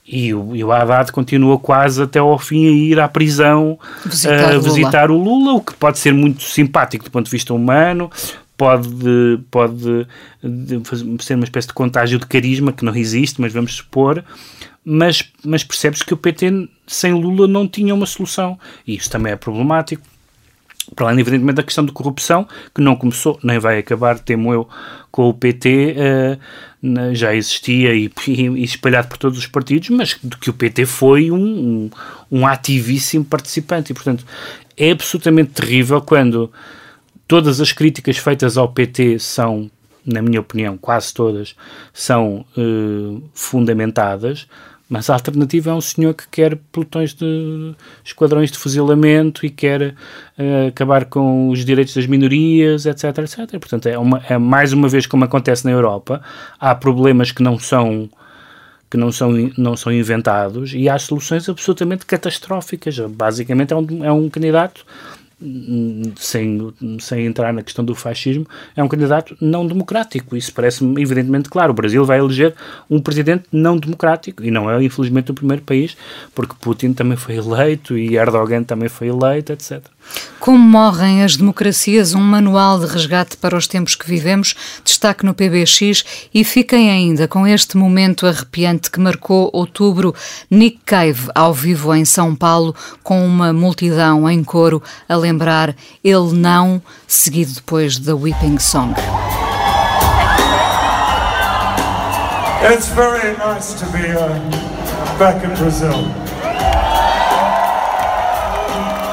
e 0.05 0.33
o, 0.33 0.55
e 0.55 0.63
o 0.63 0.71
Haddad 0.71 1.11
continua 1.11 1.57
quase 1.57 2.01
até 2.03 2.19
ao 2.19 2.37
fim 2.37 2.67
a 2.67 2.71
ir 2.71 2.99
à 2.99 3.07
prisão 3.07 3.79
visitar, 4.05 4.53
a 4.53 4.59
visitar 4.59 5.11
o 5.11 5.17
Lula, 5.17 5.53
o 5.53 5.61
que 5.61 5.73
pode 5.75 5.97
ser 5.97 6.13
muito 6.13 6.43
simpático 6.43 7.05
do 7.05 7.11
ponto 7.11 7.25
de 7.25 7.31
vista 7.31 7.53
humano, 7.53 8.11
pode, 8.57 9.39
pode 9.49 10.07
ser 11.19 11.35
uma 11.35 11.43
espécie 11.43 11.67
de 11.67 11.73
contágio 11.73 12.19
de 12.19 12.25
carisma 12.25 12.73
que 12.73 12.83
não 12.83 12.95
existe, 12.95 13.39
mas 13.39 13.53
vamos 13.53 13.75
supor. 13.75 14.23
Mas, 14.85 15.31
mas 15.43 15.63
percebe-se 15.63 16.03
que 16.03 16.13
o 16.13 16.17
PT 16.17 16.67
sem 16.85 17.13
Lula 17.13 17.47
não 17.47 17.67
tinha 17.67 17.95
uma 17.95 18.05
solução. 18.05 18.59
E 18.85 18.95
isso 18.95 19.09
também 19.09 19.31
é 19.31 19.35
problemático. 19.37 20.03
Para 20.93 21.07
além, 21.07 21.21
evidentemente, 21.21 21.55
da 21.55 21.63
questão 21.63 21.85
de 21.85 21.93
corrupção, 21.93 22.45
que 22.75 22.81
não 22.81 22.95
começou, 22.97 23.39
nem 23.41 23.57
vai 23.57 23.79
acabar, 23.79 24.19
temo 24.19 24.53
eu, 24.53 24.67
com 25.09 25.29
o 25.29 25.33
PT. 25.33 25.95
Uh, 25.97 26.39
já 27.13 27.33
existia 27.33 27.93
e, 27.95 28.11
e, 28.27 28.63
espalhado 28.63 29.07
por 29.07 29.17
todos 29.17 29.37
os 29.37 29.47
partidos, 29.47 29.89
mas 29.89 30.13
que 30.13 30.49
o 30.49 30.53
PT 30.53 30.85
foi 30.85 31.31
um, 31.31 31.37
um, 31.37 31.89
um 32.39 32.47
ativíssimo 32.47 33.23
participante. 33.23 33.91
E, 33.91 33.93
portanto, 33.93 34.25
é 34.75 34.91
absolutamente 34.91 35.51
terrível 35.51 36.01
quando 36.01 36.51
todas 37.27 37.61
as 37.61 37.71
críticas 37.71 38.17
feitas 38.17 38.57
ao 38.57 38.67
PT 38.67 39.17
são, 39.19 39.71
na 40.05 40.21
minha 40.21 40.41
opinião, 40.41 40.77
quase 40.77 41.13
todas, 41.13 41.55
são 41.93 42.45
uh, 42.57 43.23
fundamentadas, 43.33 44.47
mas 44.93 45.09
a 45.09 45.15
alternativa 45.15 45.71
é 45.71 45.73
um 45.73 45.81
senhor 45.81 46.13
que 46.13 46.27
quer 46.29 46.55
pelotões 46.71 47.15
de 47.15 47.73
esquadrões 48.05 48.51
de 48.51 48.59
fuzilamento 48.59 49.43
e 49.43 49.49
quer 49.49 49.95
uh, 50.37 50.67
acabar 50.67 51.05
com 51.05 51.49
os 51.49 51.65
direitos 51.65 51.95
das 51.95 52.05
minorias, 52.05 52.85
etc, 52.85 53.05
etc. 53.17 53.49
Portanto, 53.59 53.87
é, 53.87 53.97
uma, 53.97 54.21
é 54.29 54.37
mais 54.37 54.71
uma 54.71 54.87
vez 54.87 55.07
como 55.07 55.25
acontece 55.25 55.65
na 55.65 55.71
Europa, 55.71 56.21
há 56.59 56.75
problemas 56.75 57.31
que 57.31 57.41
não 57.41 57.57
são 57.57 58.07
que 58.87 58.95
não 58.95 59.11
são, 59.11 59.31
não 59.57 59.75
são 59.75 59.91
inventados 59.91 60.75
e 60.75 60.87
há 60.87 60.99
soluções 60.99 61.49
absolutamente 61.49 62.05
catastróficas. 62.05 62.99
Basicamente 62.99 63.73
é 63.73 63.75
um, 63.75 64.05
é 64.05 64.11
um 64.11 64.29
candidato 64.29 64.85
sem, 66.15 66.73
sem 66.99 67.25
entrar 67.25 67.53
na 67.53 67.61
questão 67.61 67.83
do 67.83 67.95
fascismo, 67.95 68.45
é 68.75 68.83
um 68.83 68.87
candidato 68.87 69.35
não 69.41 69.65
democrático. 69.65 70.35
Isso 70.35 70.53
parece-me 70.53 71.01
evidentemente 71.01 71.49
claro. 71.49 71.71
O 71.71 71.75
Brasil 71.75 72.03
vai 72.05 72.19
eleger 72.19 72.53
um 72.89 72.99
presidente 72.99 73.45
não 73.51 73.77
democrático 73.77 74.43
e 74.43 74.51
não 74.51 74.69
é, 74.69 74.83
infelizmente, 74.83 75.31
o 75.31 75.33
primeiro 75.33 75.61
país, 75.63 75.95
porque 76.33 76.55
Putin 76.59 76.93
também 76.93 77.17
foi 77.17 77.35
eleito 77.35 77.97
e 77.97 78.15
Erdogan 78.15 78.63
também 78.63 78.89
foi 78.89 79.07
eleito, 79.07 79.51
etc. 79.51 79.83
Como 80.39 80.57
morrem 80.57 81.23
as 81.23 81.37
democracias, 81.37 82.13
um 82.13 82.19
manual 82.19 82.77
de 82.77 82.85
resgate 82.85 83.37
para 83.37 83.55
os 83.55 83.65
tempos 83.65 83.95
que 83.95 84.05
vivemos, 84.05 84.53
destaque 84.83 85.25
no 85.25 85.33
PBX 85.33 86.03
e 86.33 86.43
fiquem 86.43 86.91
ainda 86.91 87.29
com 87.29 87.47
este 87.47 87.77
momento 87.77 88.27
arrepiante 88.27 88.91
que 88.91 88.99
marcou 88.99 89.49
outubro, 89.53 90.13
Nick 90.51 90.79
Cave 90.85 91.29
ao 91.33 91.53
vivo 91.53 91.95
em 91.95 92.03
São 92.03 92.35
Paulo, 92.35 92.75
com 93.01 93.25
uma 93.25 93.53
multidão 93.53 94.29
em 94.29 94.43
coro 94.43 94.83
a 95.07 95.15
lembrar 95.15 95.32
Ele 96.03 96.33
Não, 96.33 96.81
seguido 97.07 97.53
depois 97.53 97.97
da 97.97 98.15
Weeping 98.15 98.59
Song. 98.59 98.93
It's 102.63 102.87
very 102.89 103.35
nice 103.37 103.73
to 103.73 103.85
be 103.87 104.09
uh, 104.09 105.17
back 105.19 105.43
in 105.43 105.53
Brazil. 105.55 106.09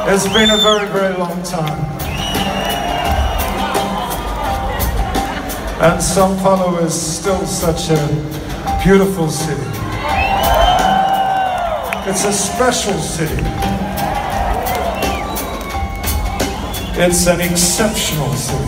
It's 0.06 0.26
been 0.28 0.50
a 0.50 0.56
very, 0.58 0.86
very 0.88 1.16
long 1.16 1.42
time. 1.42 1.84
And 5.82 6.02
Sao 6.02 6.36
Paulo 6.42 6.78
is 6.84 6.94
still 6.94 7.44
such 7.46 7.90
a 7.90 8.80
beautiful 8.84 9.30
city. 9.30 9.60
It's 12.06 12.24
a 12.24 12.32
special 12.32 12.98
city. 12.98 13.79
It's 16.92 17.26
an 17.26 17.40
exceptional 17.40 18.32
city. 18.34 18.64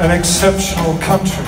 An 0.00 0.10
exceptional 0.12 0.96
country. 0.98 1.44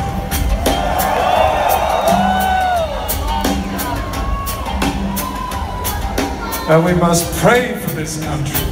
And 6.69 6.85
we 6.85 6.95
must 6.95 7.33
pray 7.41 7.79
for 7.79 7.91
this 7.91 8.23
country. 8.23 8.72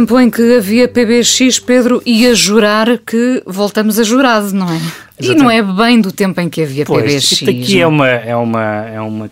tempo 0.00 0.18
em 0.18 0.30
que 0.30 0.56
havia 0.56 0.88
PBX, 0.88 1.58
Pedro 1.58 2.02
ia 2.06 2.34
jurar 2.34 2.98
que 2.98 3.42
voltamos 3.46 3.98
a 3.98 4.02
jurado, 4.02 4.52
não 4.54 4.66
é? 4.72 4.80
E 5.20 5.34
não 5.34 5.50
é 5.50 5.62
bem 5.62 6.00
do 6.00 6.10
tempo 6.10 6.40
em 6.40 6.48
que 6.48 6.62
havia 6.62 6.86
Pois, 6.86 7.04
PBX. 7.04 7.32
isto 7.32 7.50
aqui 7.50 7.74
não 7.74 7.80
é 7.80 7.86
uma, 7.86 8.08
é 8.08 8.36
uma, 8.36 8.64
é 8.86 9.00
uma 9.00 9.30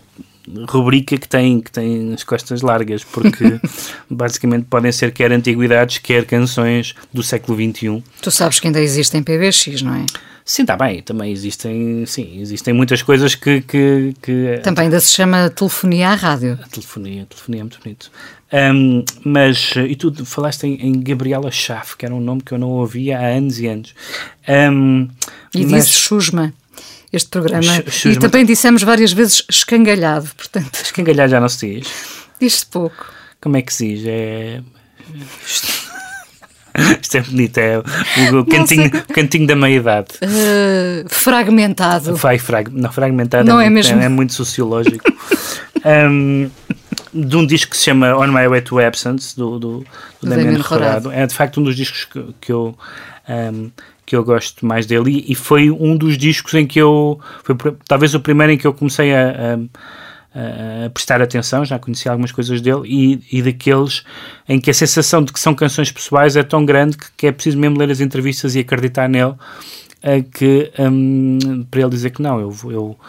rubrica 0.69 1.17
que 1.17 1.27
tem, 1.27 1.59
que 1.59 1.71
tem 1.71 2.13
as 2.13 2.23
costas 2.23 2.61
largas, 2.61 3.03
porque 3.03 3.59
basicamente 4.07 4.65
podem 4.69 4.91
ser 4.91 5.11
quer 5.11 5.31
antiguidades, 5.31 5.97
quer 5.97 6.23
canções 6.25 6.93
do 7.11 7.23
século 7.23 7.57
XXI. 7.57 8.03
Tu 8.21 8.29
sabes 8.29 8.59
que 8.59 8.67
ainda 8.67 8.79
existem 8.79 9.23
PBX, 9.23 9.81
não 9.81 9.95
é? 9.95 10.05
Sim, 10.51 10.63
está 10.63 10.75
bem, 10.75 10.99
também 11.03 11.31
existem, 11.31 12.03
sim, 12.07 12.41
existem 12.41 12.73
muitas 12.73 13.03
coisas 13.03 13.35
que... 13.35 13.61
que, 13.61 14.15
que 14.19 14.59
Também 14.63 14.85
ainda 14.85 14.99
se 14.99 15.11
chama 15.13 15.47
telefonia 15.51 16.09
à 16.09 16.15
rádio. 16.15 16.57
A 16.63 16.67
telefonia, 16.67 17.21
a 17.21 17.25
telefonia 17.27 17.61
é 17.61 17.63
muito 17.65 17.79
bonito. 17.83 18.11
Ahm, 18.51 19.03
mas, 19.23 19.73
e 19.75 19.95
tu 19.95 20.25
falaste 20.25 20.63
em, 20.63 20.73
em 20.87 21.03
Gabriela 21.03 21.51
Schaff, 21.51 21.95
que 21.95 22.03
era 22.03 22.15
um 22.15 22.19
nome 22.19 22.41
que 22.41 22.51
eu 22.51 22.57
não 22.57 22.69
ouvia 22.69 23.19
há 23.19 23.27
anos 23.27 23.59
e 23.59 23.67
anos. 23.67 23.93
Ahm, 24.47 25.09
E 25.53 25.67
mas- 25.67 25.85
disse 25.85 25.99
Chusma, 25.99 26.51
este 27.13 27.29
programa. 27.29 27.83
Chusma. 27.87 28.11
E 28.13 28.17
também 28.17 28.43
dissemos 28.43 28.81
várias 28.81 29.13
vezes 29.13 29.43
escangalhado, 29.47 30.31
portanto, 30.35 30.79
Escangalhar 30.83 31.29
já 31.29 31.39
não 31.39 31.47
se 31.47 31.75
diz. 31.75 31.87
diz-se 32.41 32.65
pouco. 32.65 33.05
Como 33.39 33.55
é 33.55 33.61
que 33.61 33.71
se 33.71 33.87
diz? 33.87 34.03
É... 34.07 34.63
Isto 37.01 37.17
é 37.17 37.21
bonito, 37.21 37.57
é 37.57 37.77
o, 37.79 38.39
o 38.39 38.45
cantinho, 38.45 38.87
o 38.87 39.13
cantinho 39.13 39.47
da 39.47 39.55
meia-idade. 39.55 40.07
Eh, 40.21 41.05
fragmentado. 41.07 42.15
Vai, 42.15 42.37
frag, 42.37 42.69
não, 42.71 42.91
fragmentado 42.91 43.47
Não 43.47 43.59
é, 43.59 43.67
é 43.67 43.69
muito- 43.69 43.85
mesmo? 43.87 44.01
é 44.01 44.09
muito 44.09 44.33
sociológico. 44.33 45.03
Um, 45.85 46.49
de 47.13 47.37
um 47.37 47.45
disco 47.45 47.71
que 47.71 47.77
se 47.77 47.85
chama 47.85 48.13
On 48.13 48.27
My 48.27 48.49
Way 48.49 48.59
to 48.63 48.79
Absence, 48.79 49.33
do, 49.33 49.57
do, 49.57 49.85
do. 50.21 51.09
É 51.13 51.25
de 51.25 51.33
facto 51.33 51.61
um 51.61 51.63
dos 51.63 51.73
discos 51.77 52.03
que, 52.03 52.21
que 52.41 52.51
eu. 52.51 52.77
um, 53.29 53.71
que 54.05 54.13
eu 54.15 54.23
gosto 54.25 54.65
mais 54.65 54.85
dele 54.85 55.23
e, 55.25 55.31
e 55.31 55.35
foi 55.35 55.69
um 55.71 55.95
dos 55.95 56.17
discos 56.17 56.53
em 56.55 56.65
que 56.67 56.81
eu 56.81 57.17
foi 57.43 57.55
talvez 57.87 58.13
o 58.15 58.19
primeiro 58.19 58.51
em 58.51 58.57
que 58.57 58.65
eu 58.67 58.73
comecei 58.73 59.13
a, 59.15 59.29
a- 59.29 59.59
a 60.33 60.89
prestar 60.91 61.21
atenção, 61.21 61.65
já 61.65 61.79
conhecia 61.79 62.11
algumas 62.11 62.31
coisas 62.31 62.61
dele 62.61 62.81
e, 62.85 63.39
e 63.39 63.41
daqueles 63.41 64.03
em 64.47 64.59
que 64.59 64.69
a 64.69 64.73
sensação 64.73 65.23
de 65.23 65.33
que 65.33 65.39
são 65.39 65.55
canções 65.55 65.91
pessoais 65.91 66.35
é 66.35 66.43
tão 66.43 66.65
grande 66.65 66.97
que, 66.97 67.05
que 67.17 67.27
é 67.27 67.31
preciso 67.31 67.57
mesmo 67.57 67.77
ler 67.77 67.89
as 67.89 67.99
entrevistas 67.99 68.55
e 68.55 68.59
acreditar 68.59 69.09
nele 69.09 69.33
eh, 70.01 70.21
que 70.21 70.71
hum, 70.79 71.65
para 71.69 71.81
ele 71.81 71.89
dizer 71.89 72.11
que 72.11 72.21
não, 72.21 72.39
eu, 72.39 72.55
eu 72.71 72.99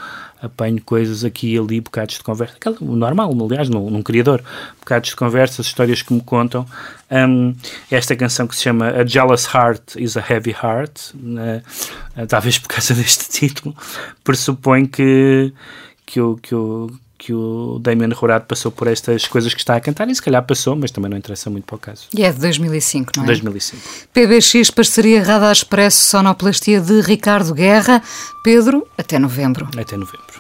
apanho 0.43 0.81
coisas 0.83 1.25
aqui 1.25 1.55
e 1.55 1.59
ali, 1.59 1.81
bocados 1.81 2.17
de 2.17 2.23
conversa, 2.25 2.57
aquela, 2.57 2.77
o 2.81 2.97
normal, 2.97 3.31
aliás, 3.45 3.69
num, 3.69 3.91
num 3.91 4.03
criador, 4.03 4.43
bocados 4.79 5.11
de 5.11 5.17
conversas, 5.17 5.67
histórias 5.67 6.03
que 6.03 6.13
me 6.13 6.21
contam. 6.21 6.67
Hum, 7.11 7.55
esta 7.91 8.17
canção 8.17 8.47
que 8.47 8.57
se 8.57 8.63
chama 8.63 8.89
A 8.89 9.07
Jealous 9.07 9.47
Heart 9.55 9.97
is 9.97 10.17
a 10.17 10.25
Heavy 10.29 10.51
Heart, 10.51 11.13
talvez 12.29 12.59
por 12.59 12.69
causa 12.69 12.93
deste 12.95 13.29
título, 13.29 13.77
pressupõe 14.25 14.87
que, 14.87 15.53
que, 16.07 16.21
o, 16.21 16.37
que, 16.37 16.55
o, 16.55 16.91
que 17.21 17.35
o 17.35 17.79
Damien 17.79 18.13
Rorado 18.13 18.47
passou 18.47 18.73
por 18.73 18.89
estas 18.89 19.29
coisas 19.29 19.53
que 19.53 19.61
está 19.61 19.77
a 19.77 19.81
cantar, 19.81 20.09
e 20.09 20.15
se 20.15 20.23
calhar 20.23 20.43
passou, 20.43 20.75
mas 20.75 20.91
também 20.91 21.11
não 21.11 21.19
interessa 21.19 21.51
muito 21.51 21.67
para 21.67 21.77
o 21.77 21.79
caso. 21.79 22.07
E 22.17 22.25
é 22.25 22.33
de 22.33 22.39
2005, 22.41 23.13
não 23.17 23.25
é? 23.25 23.27
2005. 23.27 23.83
PBX, 24.15 24.71
parceria 24.71 25.23
Radar 25.23 25.53
Expresso, 25.53 26.09
sonoplastia 26.09 26.81
de 26.81 27.03
Ricardo 27.03 27.53
Guerra. 27.53 28.03
Pedro, 28.43 28.87
até 28.97 29.19
novembro. 29.19 29.69
Até 29.77 29.99
novembro. 29.99 30.40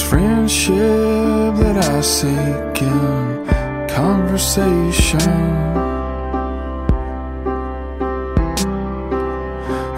It's 0.00 0.08
friendship 0.08 1.56
that 1.58 1.76
I 1.76 2.00
seek 2.02 2.82
in 2.82 3.88
conversation. 3.88 5.18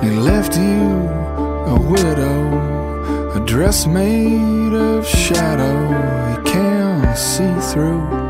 He 0.02 0.08
left 0.08 0.56
you 0.56 0.88
a 1.74 1.78
widow, 1.78 3.34
a 3.36 3.44
dress 3.44 3.86
made 3.86 4.72
of 4.72 5.06
shadow 5.06 5.76
he 6.30 6.50
can't 6.50 7.18
see 7.18 7.52
through. 7.70 8.29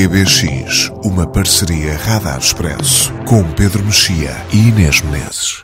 PBX, 0.00 0.90
uma 1.04 1.26
parceria 1.26 1.94
Radar 1.94 2.38
Expresso 2.38 3.12
com 3.26 3.44
Pedro 3.52 3.84
Mexia 3.84 4.34
e 4.50 4.68
Inês 4.68 5.02
Menezes. 5.02 5.62